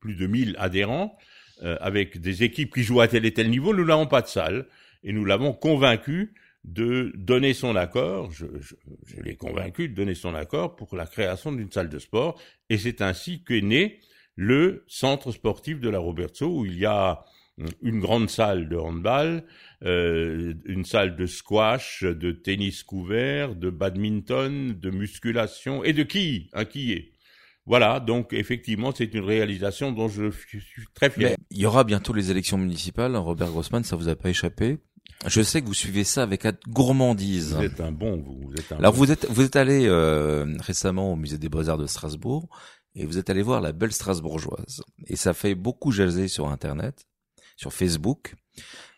[0.00, 1.16] plus de 1000 adhérents.
[1.62, 4.26] euh, avec des équipes qui jouent à tel et tel niveau, nous n'avons pas de
[4.26, 4.66] salle.
[5.04, 6.34] Et nous l'avons convaincu
[6.64, 8.74] de donner son accord, je, je,
[9.06, 12.40] je l'ai convaincu de donner son accord pour la création d'une salle de sport.
[12.70, 14.00] Et c'est ainsi qu'est né
[14.36, 17.24] le centre sportif de la Roberto, où il y a
[17.82, 19.44] une grande salle de handball,
[19.84, 26.50] euh, une salle de squash, de tennis couvert, de badminton, de musculation et de qui?
[26.52, 27.12] Un est
[27.66, 31.36] Voilà, donc effectivement, c'est une réalisation dont je suis très fier.
[31.50, 33.14] il y aura bientôt les élections municipales.
[33.16, 34.78] Robert Grossman, ça vous a pas échappé
[35.26, 37.54] Je sais que vous suivez ça avec gourmandise.
[37.54, 38.52] Vous êtes un bon, vous.
[38.58, 38.98] êtes un Alors bon.
[38.98, 42.48] vous êtes vous êtes allé euh, récemment au musée des Beaux-Arts de Strasbourg
[42.94, 44.82] et vous êtes allé voir la belle Strasbourgeoise.
[45.06, 47.06] Et ça fait beaucoup jaser sur Internet
[47.56, 48.34] sur Facebook,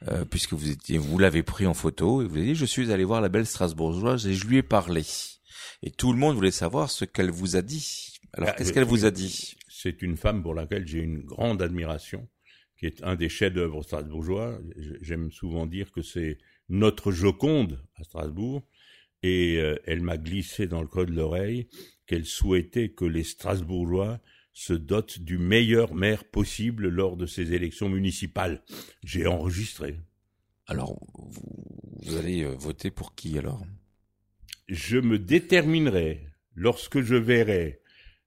[0.09, 2.90] euh, puisque vous étiez, vous l'avez pris en photo et vous avez dit je suis
[2.90, 5.04] allé voir la belle Strasbourgeoise et je lui ai parlé.
[5.82, 8.14] Et tout le monde voulait savoir ce qu'elle vous a dit.
[8.32, 9.57] Alors Ah, qu'est-ce qu'elle vous a dit?
[9.68, 12.26] C'est une femme pour laquelle j'ai une grande admiration,
[12.77, 14.59] qui est un des chefs-d'œuvre strasbourgeois.
[15.01, 18.62] J'aime souvent dire que c'est notre Joconde à Strasbourg,
[19.22, 21.68] et euh, elle m'a glissé dans le creux de l'oreille
[22.07, 24.20] qu'elle souhaitait que les Strasbourgeois
[24.53, 28.62] se dotent du meilleur maire possible lors de ces élections municipales.
[29.05, 30.01] J'ai enregistré.
[30.66, 31.43] Alors vous,
[32.03, 33.64] vous allez euh, voter pour qui alors?
[34.68, 37.81] Je me déterminerai lorsque je verrai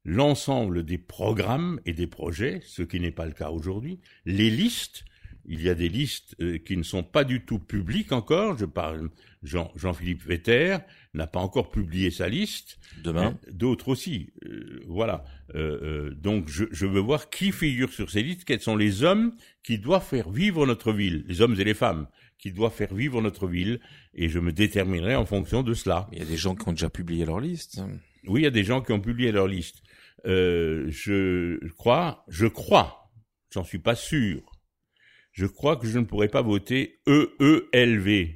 [0.10, 5.06] l'ensemble des programmes et des projets, ce qui n'est pas le cas aujourd'hui, les listes.
[5.52, 8.58] Il y a des listes euh, qui ne sont pas du tout publiques encore.
[8.58, 9.10] Je parle
[9.42, 10.78] Jean, Jean-Philippe Vetter
[11.14, 12.78] n'a pas encore publié sa liste.
[13.04, 14.32] Demain Euh, D'autres aussi.
[14.46, 15.24] Euh, voilà.
[15.56, 19.04] Euh, euh, donc je, je veux voir qui figure sur ces listes, quels sont les
[19.04, 19.34] hommes
[19.64, 22.08] qui doivent faire vivre notre ville, les hommes et les femmes
[22.38, 23.82] qui doivent faire vivre notre ville,
[24.14, 26.08] et je me déterminerai en fonction de cela.
[26.14, 27.82] Il y a des gens qui ont déjà publié leur liste.
[28.28, 29.82] Oui, il y a des gens qui ont publié leur liste.
[30.26, 33.12] Euh, je crois, je crois,
[33.52, 34.42] j'en suis pas sûr,
[35.32, 38.36] je crois que je ne pourrais pas voter EELV.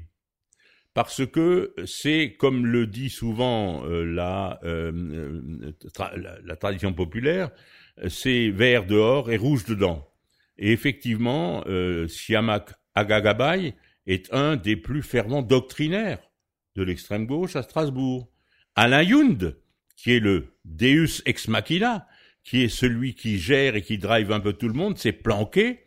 [0.93, 7.49] Parce que c'est, comme le dit souvent euh, la, euh, la, la tradition populaire,
[8.07, 10.07] c'est vert dehors et rouge dedans.
[10.59, 11.63] Et effectivement,
[12.07, 13.73] Siamak Agagabay
[14.05, 16.19] est un des plus fervents doctrinaires
[16.75, 18.29] de l'extrême gauche à Strasbourg.
[18.75, 19.57] Alain Yound,
[19.95, 22.07] qui est le Deus ex machina,
[22.43, 25.79] qui est celui qui gère et qui drive un peu tout le monde, s'est planqué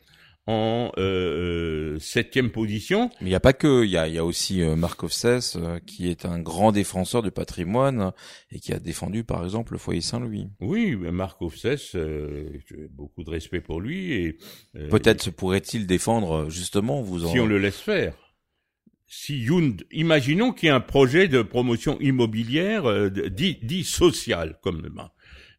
[0.46, 3.10] en euh, euh, septième position.
[3.20, 5.80] Mais il n'y a pas que, il y a, y a aussi euh, Offsès, euh,
[5.84, 8.12] qui est un grand défenseur du patrimoine
[8.52, 10.48] et qui a défendu par exemple le foyer Saint-Louis.
[10.60, 14.38] Oui, Marc Offsès, euh, j'ai beaucoup de respect pour lui et
[14.76, 17.32] euh, Peut-être se pourrait-il défendre euh, justement vous en...
[17.32, 18.14] si on le laisse faire.
[19.08, 24.82] Si Yound, imaginons qu'il y ait un projet de promotion immobilière euh, dit, social comme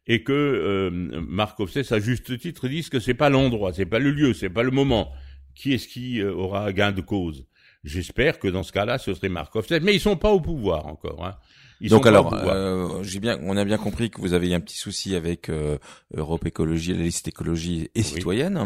[0.06, 4.34] et que euh, à juste titre, dise que c'est pas l'endroit, c'est pas le lieu,
[4.34, 5.12] c'est pas le moment.
[5.54, 7.46] Qui est-ce qui euh, aura gain de cause?
[7.84, 10.86] J'espère que dans ce cas-là, ce serait Marc Offsès, mais ils sont pas au pouvoir
[10.86, 11.24] encore.
[11.24, 11.36] Hein.
[11.80, 14.76] Ils Donc alors, euh, j'ai bien, on a bien compris que vous avez un petit
[14.78, 15.78] souci avec euh,
[16.14, 18.56] Europe Écologie, la liste écologie et citoyenne.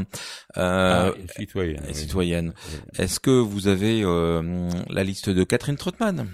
[0.57, 1.75] Euh, Ah, citoyen.
[1.83, 1.95] et oui.
[1.95, 2.55] citoyenne.
[2.73, 2.79] Oui.
[2.99, 6.27] Est-ce que vous avez euh, la liste de Catherine Trottmann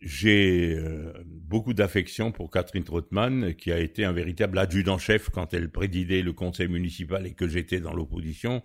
[0.00, 5.70] J'ai euh, beaucoup d'affection pour Catherine Trottmann, qui a été un véritable adjudant-chef quand elle
[5.70, 8.62] présidait le conseil municipal et que j'étais dans l'opposition.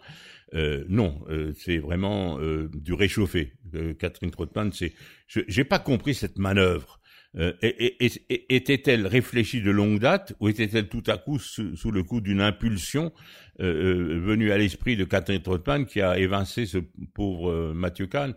[0.55, 3.53] Euh, non, euh, c'est vraiment euh, du réchauffé.
[3.75, 4.93] Euh, Catherine Trottmann, c'est,
[5.27, 6.99] je j'ai pas compris cette manœuvre.
[7.36, 12.21] Euh, était-elle réfléchie de longue date ou était-elle tout à coup sous, sous le coup
[12.21, 13.11] d'une impulsion
[13.59, 16.78] euh, euh, venue à l'esprit de Catherine Trottmann qui a évincé ce
[17.13, 18.34] pauvre euh, Mathieu Kahn?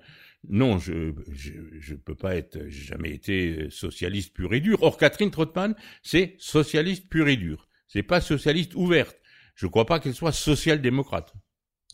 [0.49, 4.82] Non, je je je peux pas être, j'ai jamais été socialiste pur et dur.
[4.82, 7.68] Or Catherine Trottmann, c'est socialiste pur et dur.
[7.88, 9.16] C'est pas socialiste ouverte.
[9.55, 11.34] Je crois pas qu'elle soit social-démocrate.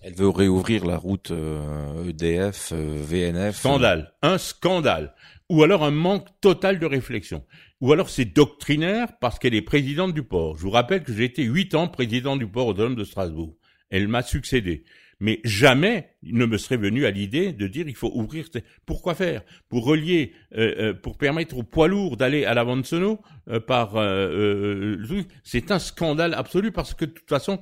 [0.03, 3.57] Elle veut réouvrir la route euh, EDF, euh, VNF.
[3.57, 5.14] Scandale, un scandale.
[5.49, 7.44] Ou alors un manque total de réflexion.
[7.80, 10.57] Ou alors c'est doctrinaire parce qu'elle est présidente du port.
[10.57, 13.55] Je vous rappelle que j'ai été huit ans président du port autonome de Strasbourg.
[13.90, 14.84] Elle m'a succédé.
[15.18, 18.47] Mais jamais il ne me serait venu à l'idée de dire il faut ouvrir.
[18.84, 19.42] Pourquoi faire?
[19.70, 23.97] Pour relier, euh, euh, pour permettre aux poids lourds d'aller à la Vansono euh, par.
[23.97, 25.22] euh, euh.
[25.42, 27.61] C'est un scandale absolu parce que de toute façon,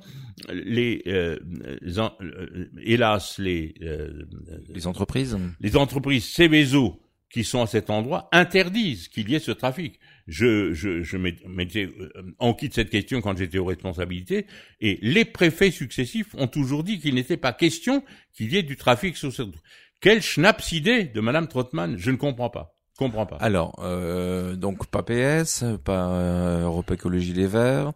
[0.51, 1.39] les, euh,
[1.81, 4.25] les euh, hélas, les euh,
[4.73, 5.37] Les entreprises.
[5.61, 6.99] les entreprises Céveso
[7.35, 9.99] qui sont à cet endroit interdisent qu'il y ait ce trafic.
[10.25, 12.09] Je, je, je m'étais- euh,
[12.39, 14.45] enquis de cette question quand j'étais aux responsabilités,
[14.79, 18.77] et les préfets successifs ont toujours dit qu'il n'était pas question qu'il y ait du
[18.77, 19.61] trafic sur cette route.
[19.99, 22.77] Quelle schnapsidée de Madame Trottmann, je ne comprends pas.
[22.97, 23.35] Comprends pas.
[23.41, 27.91] Alors, euh, donc pas PS, pas euh, Europe Écologie Les Verts,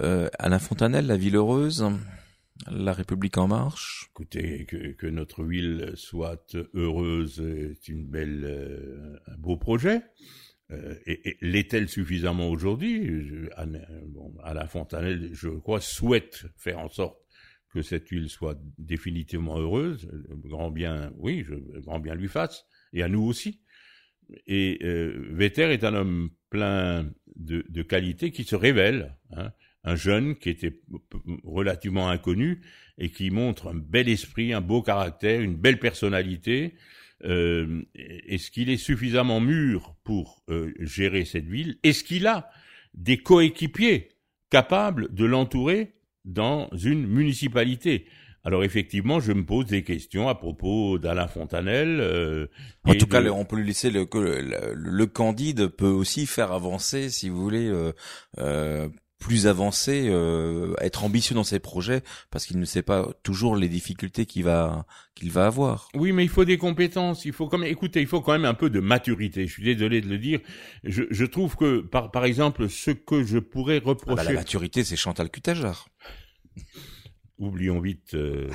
[0.00, 1.86] euh, Alain Fontanel, La Ville Heureuse.
[2.70, 9.56] La République en marche Écoutez, que, notre ville soit heureuse est une belle, un beau
[9.56, 10.02] projet.
[11.06, 13.28] et, l'est-elle suffisamment aujourd'hui?
[13.56, 17.18] La Fontanelle, je crois, souhaite faire en sorte
[17.72, 20.08] que cette ville soit définitivement heureuse,
[20.44, 21.44] grand bien, oui,
[21.78, 23.60] grand bien lui fasse, et à nous aussi.
[24.46, 29.52] Et euh, Vetter est un homme plein de, de qualités qui se révèle, hein,
[29.84, 30.80] un jeune qui était
[31.44, 32.60] relativement inconnu
[32.98, 36.74] et qui montre un bel esprit, un beau caractère, une belle personnalité.
[37.24, 41.78] Euh, est-ce qu'il est suffisamment mûr pour euh, gérer cette ville?
[41.82, 42.50] Est-ce qu'il a
[42.94, 44.10] des coéquipiers
[44.50, 48.06] capables de l'entourer dans une municipalité?
[48.44, 52.00] Alors effectivement, je me pose des questions à propos d'Alain Fontanel.
[52.00, 52.48] Euh,
[52.84, 57.08] en tout cas, on peut lui laisser le, le, le, Candide peut aussi faire avancer,
[57.08, 57.92] si vous voulez, euh,
[58.38, 58.88] euh,
[59.22, 63.68] plus avancé, euh, être ambitieux dans ses projets, parce qu'il ne sait pas toujours les
[63.68, 65.88] difficultés qu'il va qu'il va avoir.
[65.94, 67.24] Oui, mais il faut des compétences.
[67.24, 69.46] Il faut quand même, écoutez, il faut quand même un peu de maturité.
[69.46, 70.40] Je suis désolé de le dire.
[70.82, 74.20] Je, je trouve que, par par exemple, ce que je pourrais reprocher.
[74.20, 75.88] Ah bah, la maturité, c'est Chantal Cutajar.
[77.38, 78.48] oublions vite, euh,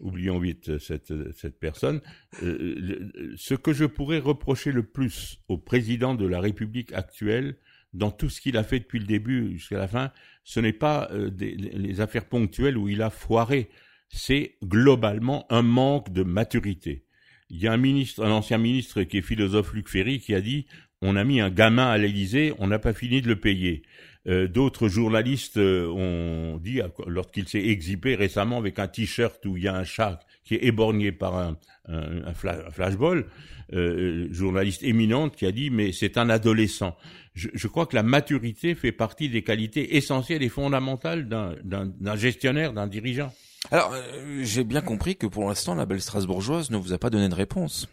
[0.00, 2.00] oublions vite cette, cette personne.
[2.42, 7.56] Euh, ce que je pourrais reprocher le plus au président de la République actuelle,
[7.92, 10.12] dans tout ce qu'il a fait depuis le début jusqu'à la fin,
[10.44, 13.68] ce n'est pas euh, des, les affaires ponctuelles où il a foiré,
[14.08, 17.04] c'est globalement un manque de maturité.
[17.48, 20.40] Il y a un ministre, un ancien ministre qui est philosophe Luc Ferry qui a
[20.40, 20.66] dit
[21.02, 23.82] on a mis un gamin à l'Élysée, on n'a pas fini de le payer.
[24.28, 29.62] Euh, d'autres journalistes euh, ont dit, lorsqu'il s'est exhibé récemment avec un t-shirt où il
[29.62, 31.56] y a un chat qui est éborgné par un,
[31.88, 33.26] un, flashball,
[33.72, 36.96] euh, journaliste éminente qui a dit mais c'est un adolescent.
[37.34, 42.72] Je, je, crois que la maturité fait partie des qualités essentielles et fondamentales d'un gestionnaire,
[42.72, 43.32] d'un dirigeant.
[43.70, 43.94] Alors
[44.42, 47.34] j'ai bien compris que pour l'instant la belle Strasbourgeoise ne vous a pas donné de
[47.34, 47.88] réponse.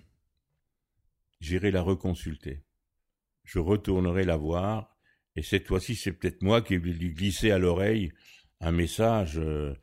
[1.39, 2.63] J'irai la reconsulter.
[3.43, 4.97] Je retournerai la voir
[5.37, 8.11] et cette fois-ci, c'est peut-être moi qui vais lui glisser à l'oreille
[8.59, 9.75] un message euh,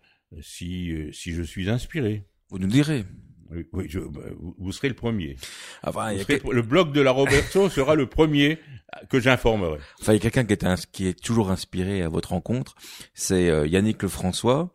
[0.42, 2.26] si, euh, si je suis inspiré.
[2.48, 3.04] Vous nous direz.
[3.72, 4.20] Oui, je, bah,
[4.58, 5.36] vous, serez le premier.
[5.84, 8.58] Le blog de la Roberto sera le premier
[9.10, 9.78] que j'informerai.
[10.00, 12.74] Enfin, il y a quelqu'un qui est, qui est toujours inspiré à votre rencontre,
[13.12, 14.70] c'est euh, Yannick Lefrançois.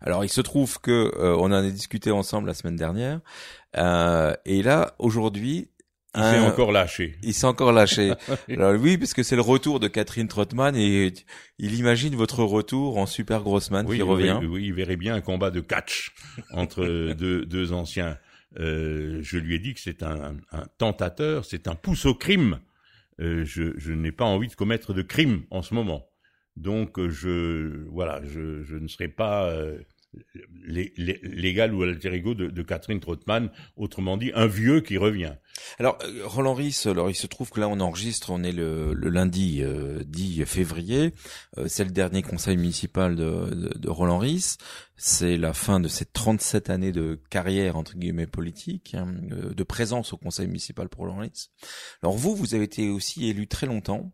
[0.00, 3.20] Alors, il se trouve que on en a discuté ensemble la semaine dernière,
[3.74, 5.68] et là, aujourd'hui,
[6.14, 7.16] il s'est encore lâché.
[7.22, 8.12] Il s'est encore lâché.
[8.50, 11.12] Alors oui, parce que c'est le retour de Catherine Trottmann et
[11.58, 14.38] il imagine votre retour en super grossman qui revient.
[14.40, 16.12] Oui, oui, il verrait bien un combat de catch
[16.50, 16.84] entre
[17.14, 18.18] deux, deux anciens.
[18.58, 22.60] Euh, je lui ai dit que c'est un, un, tentateur, c'est un pouce au crime.
[23.20, 26.06] Euh, je, je n'ai pas envie de commettre de crime en ce moment.
[26.56, 29.78] Donc je voilà, je, je ne serai pas euh,
[30.64, 35.34] légal ou alter ego de, Catherine Trottmann, autrement dit un vieux qui revient.
[35.78, 38.94] Alors euh, Roland Ries, alors il se trouve que là on enregistre, on est le,
[38.94, 41.12] lundi euh, 10 février,
[41.58, 44.56] euh, c'est le dernier conseil municipal de, Roland Ries,
[44.96, 49.62] c'est la fin de cette 37 années de carrière entre guillemets politique, hein, euh, de
[49.64, 51.50] présence au conseil municipal pour Roland Ries.
[52.02, 54.12] Alors vous, vous avez été aussi élu très longtemps.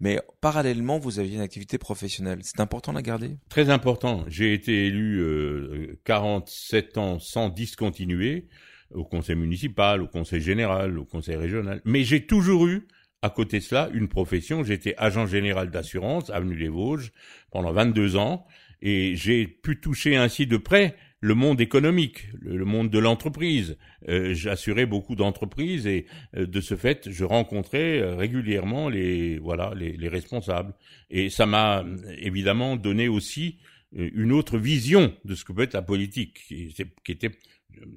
[0.00, 2.40] Mais parallèlement, vous aviez une activité professionnelle.
[2.42, 3.36] C'est important de la garder?
[3.48, 4.24] Très important.
[4.28, 8.48] J'ai été élu euh, 47 ans sans discontinuer
[8.94, 11.80] au conseil municipal, au conseil général, au conseil régional.
[11.84, 12.86] Mais j'ai toujours eu,
[13.22, 14.64] à côté de cela, une profession.
[14.64, 17.12] J'étais agent général d'assurance, avenue des Vosges,
[17.50, 18.46] pendant 22 ans.
[18.82, 23.78] Et j'ai pu toucher ainsi de près le monde économique, le, monde de l'entreprise.
[24.08, 26.06] Euh, J'assurais beaucoup d'entreprises et
[26.36, 30.74] euh, de ce fait, je rencontrais euh, régulièrement les voilà les, les responsables.
[31.10, 31.84] Et ça m'a
[32.18, 33.58] évidemment donné aussi
[33.96, 36.74] euh, une autre vision de ce que peut être la politique, qui,
[37.08, 37.30] était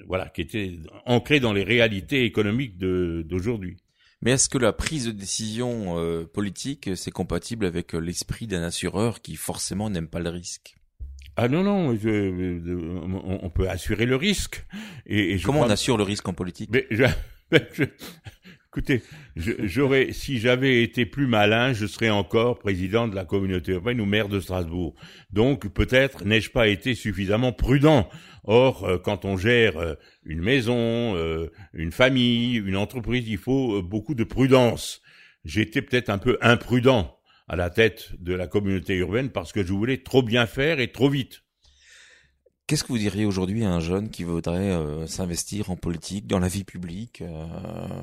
[0.08, 0.74] voilà qui était
[1.06, 3.78] ancrée dans les réalités économiques d'aujourd'hui.
[4.22, 9.36] Mais est-ce que la prise de décision politique c'est compatible avec l'esprit d'un assureur qui
[9.36, 10.76] forcément n'aime pas le risque?
[11.38, 11.98] Ah non, non,
[13.42, 14.66] on peut assurer le risque.
[15.06, 16.70] Et, Comment on assure le risque en politique?
[16.72, 16.88] Mais
[18.78, 19.04] Écoutez,
[19.38, 24.06] j'aurais, si j'avais été plus malin, je serais encore président de la communauté urbaine ou
[24.06, 24.96] maire de Strasbourg.
[25.32, 28.10] Donc peut-être n'ai-je pas été suffisamment prudent.
[28.44, 29.94] Or, euh, quand on gère euh,
[30.26, 35.02] une maison, euh, une famille, une entreprise, il faut beaucoup de prudence.
[35.46, 37.15] J'étais peut-être un peu imprudent
[37.48, 40.92] à la tête de la communauté urbaine parce que je voulais trop bien faire et
[40.92, 41.44] trop vite.
[42.68, 46.40] Qu'est-ce que vous diriez aujourd'hui à un jeune qui voudrait euh, s'investir en politique, dans
[46.40, 48.02] la vie publique euh,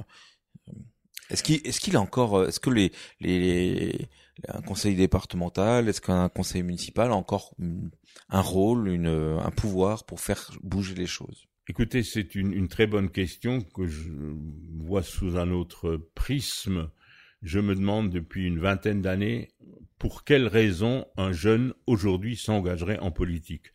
[1.31, 1.43] Est-ce
[1.81, 4.09] qu'il a encore est-ce que les les
[4.49, 7.55] un conseil départemental, est-ce qu'un conseil municipal a encore
[8.29, 11.47] un rôle, une, un pouvoir pour faire bouger les choses?
[11.69, 14.11] Écoutez, c'est une, une, très bonne question que je
[14.79, 16.91] vois sous un autre prisme.
[17.43, 19.51] Je me demande depuis une vingtaine d'années
[19.99, 23.73] pour quelle raison un jeune aujourd'hui s'engagerait en politique.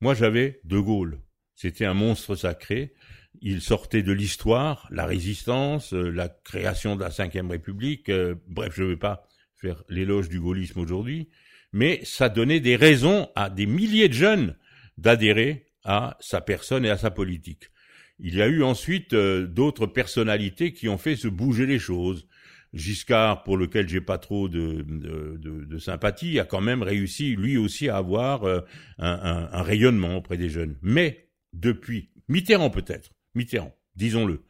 [0.00, 1.20] Moi, j'avais De Gaulle.
[1.54, 2.92] C'était un monstre sacré.
[3.40, 8.08] Il sortait de l'histoire, la résistance, euh, la création de la Ve République.
[8.08, 11.28] Euh, bref, je ne vais pas faire l'éloge du gaullisme aujourd'hui,
[11.72, 14.56] mais ça donnait des raisons à des milliers de jeunes
[14.98, 17.70] d'adhérer à sa personne et à sa politique.
[18.18, 22.26] Il y a eu ensuite euh, d'autres personnalités qui ont fait se bouger les choses.
[22.74, 27.96] Giscard, pour lequel j'ai pas trop de, sympathie, a quand même réussi lui aussi à
[27.96, 28.64] avoir un,
[28.98, 30.76] un, rayonnement auprès des jeunes.
[30.82, 34.42] Mais depuis Mitterrand peut-être, Mitterrand, disons-le,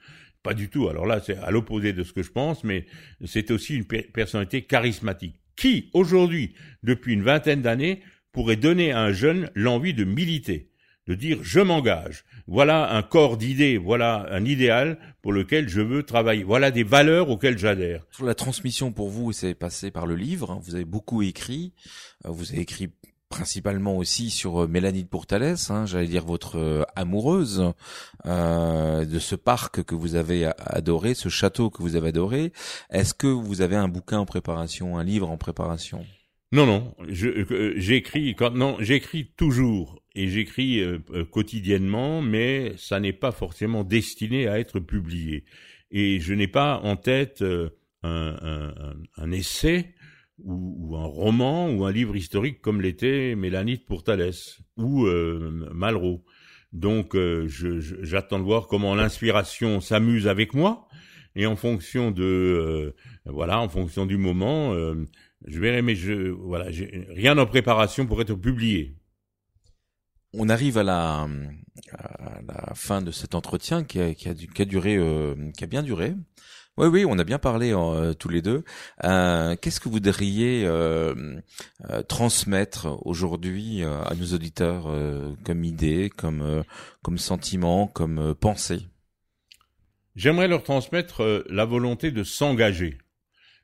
[0.43, 0.89] pas du tout.
[0.89, 2.87] Alors là, c'est à l'opposé de ce que je pense, mais
[3.25, 5.41] c'est aussi une personnalité charismatique.
[5.57, 8.03] Qui, aujourd'hui, depuis une vingtaine d'années,
[8.33, 10.70] pourrait donner à un jeune l'envie de militer,
[11.07, 12.24] de dire je m'engage.
[12.46, 16.44] Voilà un corps d'idées, voilà un idéal pour lequel je veux travailler.
[16.44, 18.05] Voilà des valeurs auxquelles j'adhère.
[18.11, 20.50] Sur la transmission pour vous, c'est passé par le livre.
[20.50, 20.61] Hein.
[20.62, 21.72] Vous avez beaucoup écrit.
[22.26, 22.90] Euh, vous avez écrit
[23.34, 27.72] principalement aussi sur euh, Mélanie de Pourtalès, hein, j'allais dire votre euh, amoureuse
[28.26, 32.52] euh, de ce parc que vous avez adoré, ce château que vous avez adoré.
[32.90, 36.07] Est-ce que vous avez un bouquin en préparation, un livre en préparation?
[36.52, 40.81] Non, non, j'écris quand non, j'écris toujours et j'écris
[41.31, 45.45] quotidiennement, mais ça n'est pas forcément destiné à être publié.
[45.91, 49.95] Et je n'ai pas en tête un, un, un essai
[50.43, 56.25] ou, un roman ou un livre historique comme l'était Mélanite pour Thalès ou euh, Malraux.
[56.73, 57.47] Donc euh,
[58.03, 60.89] j'attends de voir comment l'inspiration s'amuse avec moi
[61.37, 62.95] et en fonction de euh,
[63.27, 64.75] voilà en fonction du moment
[65.47, 66.67] je verrai mais je voilà
[67.11, 68.97] rien en préparation pour être publié.
[70.37, 71.26] On arrive à la,
[72.74, 74.99] fin de cet entretien qui a, qui qui a duré
[75.57, 76.14] qui a bien duré.
[76.76, 78.64] Oui, oui, on a bien parlé euh, tous les deux.
[79.05, 81.41] Euh, qu'est-ce que vous voudriez euh,
[82.09, 84.89] transmettre aujourd'hui à nos auditeurs
[85.45, 86.64] comme idée, comme
[87.03, 88.80] comme sentiment, comme pensée
[90.16, 92.99] J'aimerais leur transmettre la volonté de s'engager.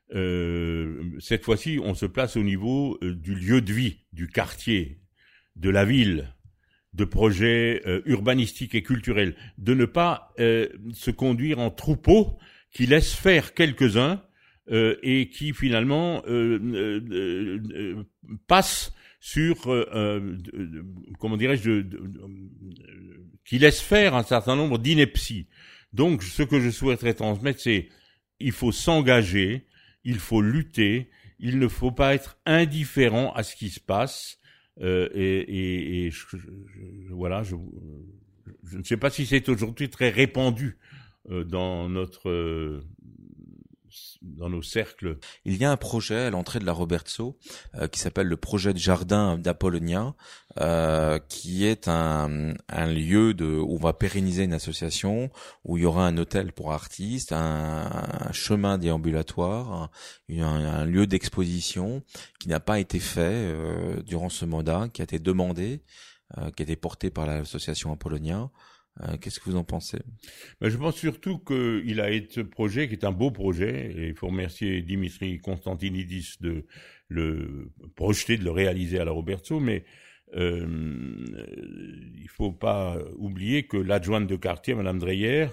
[0.09, 5.01] cette fois-ci, on se place au niveau du lieu de vie, du quartier,
[5.57, 6.33] de la ville,
[6.93, 12.37] de projets urbanistiques et culturels, de ne pas se conduire en troupeau
[12.71, 14.21] qui laisse faire quelques-uns
[14.71, 18.03] euh, et qui finalement euh, euh, euh
[18.47, 19.55] passe sur
[21.19, 21.83] comment dirais-je
[23.45, 25.47] qui laisse faire un certain nombre d'inepties.
[25.93, 27.89] Donc ce que je souhaiterais transmettre c'est
[28.39, 29.67] il faut s'engager,
[30.03, 34.39] il faut lutter, il ne faut pas être indifférent à ce qui se passe
[34.79, 36.25] et, et, et je,
[37.11, 37.55] voilà je,
[38.63, 40.77] je ne sais pas si c'est aujourd'hui très répandu
[41.29, 42.81] euh, dans notre euh,
[45.45, 47.37] Il y a un projet à l'entrée de la Robertso
[47.75, 50.15] euh, qui s'appelle le projet de jardin d'Apollonia,
[50.59, 55.29] euh, qui est un, un, lieu de, où on va pérenniser une association,
[55.63, 57.89] où il y aura un hôtel pour artistes, un,
[58.27, 59.89] un chemin déambulatoire,
[60.29, 62.03] un, un lieu d'exposition
[62.39, 65.83] qui n'a pas été fait euh, durant ce mandat, qui a été demandé,
[66.55, 68.49] qui a été porté par l'association Apollonia.
[69.03, 69.99] Euh, qu'est-ce que vous en pensez?
[70.59, 74.07] Ben, Je pense surtout qu'il a été ce projet qui est un beau projet, et
[74.09, 76.65] il faut remercier Dimitri Constantinidis de
[77.07, 79.85] le projeter, de le réaliser à la Roberto, mais
[80.35, 80.65] euh,
[82.15, 85.47] il faut pas oublier que l'adjointe de quartier, Madame Dreyer,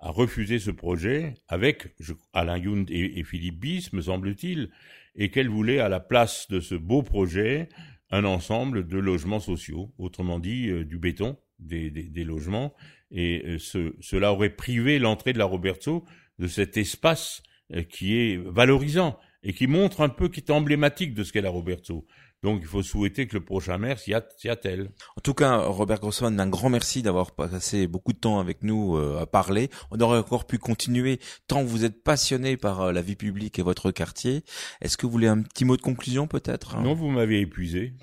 [0.00, 1.94] a refusé ce projet avec
[2.32, 4.70] Alain Yound et, et Philippe Bis, me semble-t-il,
[5.14, 7.68] et qu'elle voulait à la place de ce beau projet
[8.10, 12.74] un ensemble de logements sociaux, autrement dit euh, du béton, des, des, logements,
[13.10, 16.04] et euh, ce, cela aurait privé l'entrée de la Roberto
[16.38, 17.42] de cet espace
[17.72, 21.42] euh, qui est valorisant et qui montre un peu, qui est emblématique de ce qu'est
[21.42, 22.06] la Roberto.
[22.42, 24.90] Donc il faut souhaiter que le prochain maire s'y attelle.
[25.16, 28.96] En tout cas, Robert Grossman, un grand merci d'avoir passé beaucoup de temps avec nous
[28.96, 29.70] euh, à parler.
[29.90, 33.92] On aurait encore pu continuer tant vous êtes passionné par la vie publique et votre
[33.92, 34.42] quartier.
[34.82, 37.94] Est-ce que vous voulez un petit mot de conclusion peut-être Non, vous m'avez épuisé,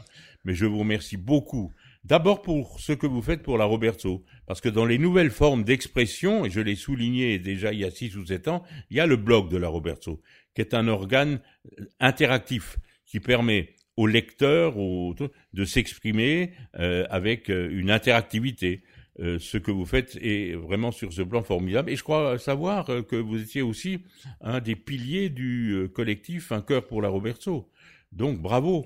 [0.44, 1.72] mais je vous remercie beaucoup
[2.04, 5.64] D'abord pour ce que vous faites pour la Roberto, parce que dans les nouvelles formes
[5.64, 9.00] d'expression, et je l'ai souligné déjà il y a six ou sept ans, il y
[9.00, 10.20] a le blog de la Roberto,
[10.56, 11.40] qui est un organe
[11.80, 18.84] euh, interactif qui permet aux lecteurs de s'exprimer euh, avec euh, une interactivité.
[19.20, 21.92] ce que vous faites est vraiment sur ce plan formidable.
[21.92, 24.00] Et je crois savoir que vous étiez aussi
[24.40, 27.70] un des piliers du collectif Un cœur pour la Roberto.
[28.12, 28.86] Donc bravo,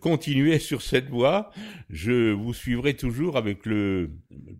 [0.00, 1.50] continuez sur cette voie.
[1.88, 4.10] Je vous suivrai toujours avec le,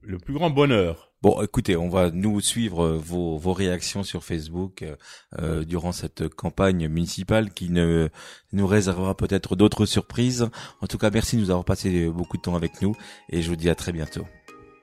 [0.03, 1.13] le plus grand bonheur.
[1.23, 4.95] Bon, écoutez, on va nous suivre euh, vos, vos réactions sur Facebook euh,
[5.41, 8.11] euh, durant cette campagne municipale qui ne
[8.53, 10.49] nous réservera peut-être d'autres surprises.
[10.83, 12.95] En tout cas, merci de nous avoir passé beaucoup de temps avec nous
[13.31, 14.27] et je vous dis à très bientôt.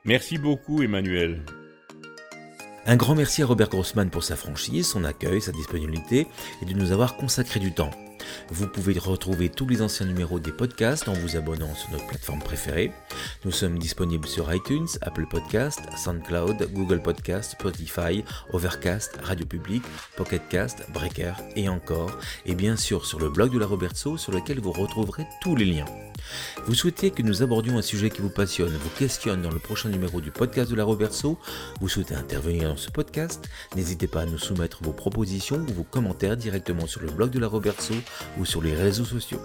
[0.05, 1.45] Merci beaucoup, Emmanuel.
[2.85, 6.27] Un grand merci à Robert Grossman pour sa franchise, son accueil, sa disponibilité
[6.61, 7.91] et de nous avoir consacré du temps.
[8.49, 12.41] Vous pouvez retrouver tous les anciens numéros des podcasts en vous abonnant sur notre plateforme
[12.41, 12.91] préférée.
[13.45, 19.83] Nous sommes disponibles sur iTunes, Apple Podcasts, SoundCloud, Google Podcasts, Spotify, Overcast, Radio Public,
[20.15, 22.17] Pocket Cast, Breaker et encore.
[22.45, 25.65] Et bien sûr sur le blog de la Robertso sur lequel vous retrouverez tous les
[25.65, 25.85] liens.
[26.65, 29.89] Vous souhaitez que nous abordions un sujet qui vous passionne, vous questionne dans le prochain
[29.89, 31.37] numéro du podcast de la Robertso
[31.81, 35.83] Vous souhaitez intervenir dans ce podcast N'hésitez pas à nous soumettre vos propositions ou vos
[35.83, 37.93] commentaires directement sur le blog de la Robertso
[38.37, 39.41] ou sur les réseaux sociaux.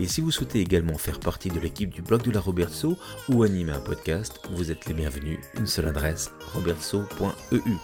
[0.00, 2.96] Et si vous souhaitez également faire partie de l'équipe du blog de la Robertso
[3.28, 5.38] ou animer un podcast, vous êtes les bienvenus.
[5.56, 7.76] Une seule adresse, robertso.eu.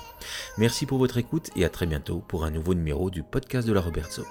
[0.59, 3.73] Merci pour votre écoute et à très bientôt pour un nouveau numéro du podcast de
[3.73, 4.23] la Robertso.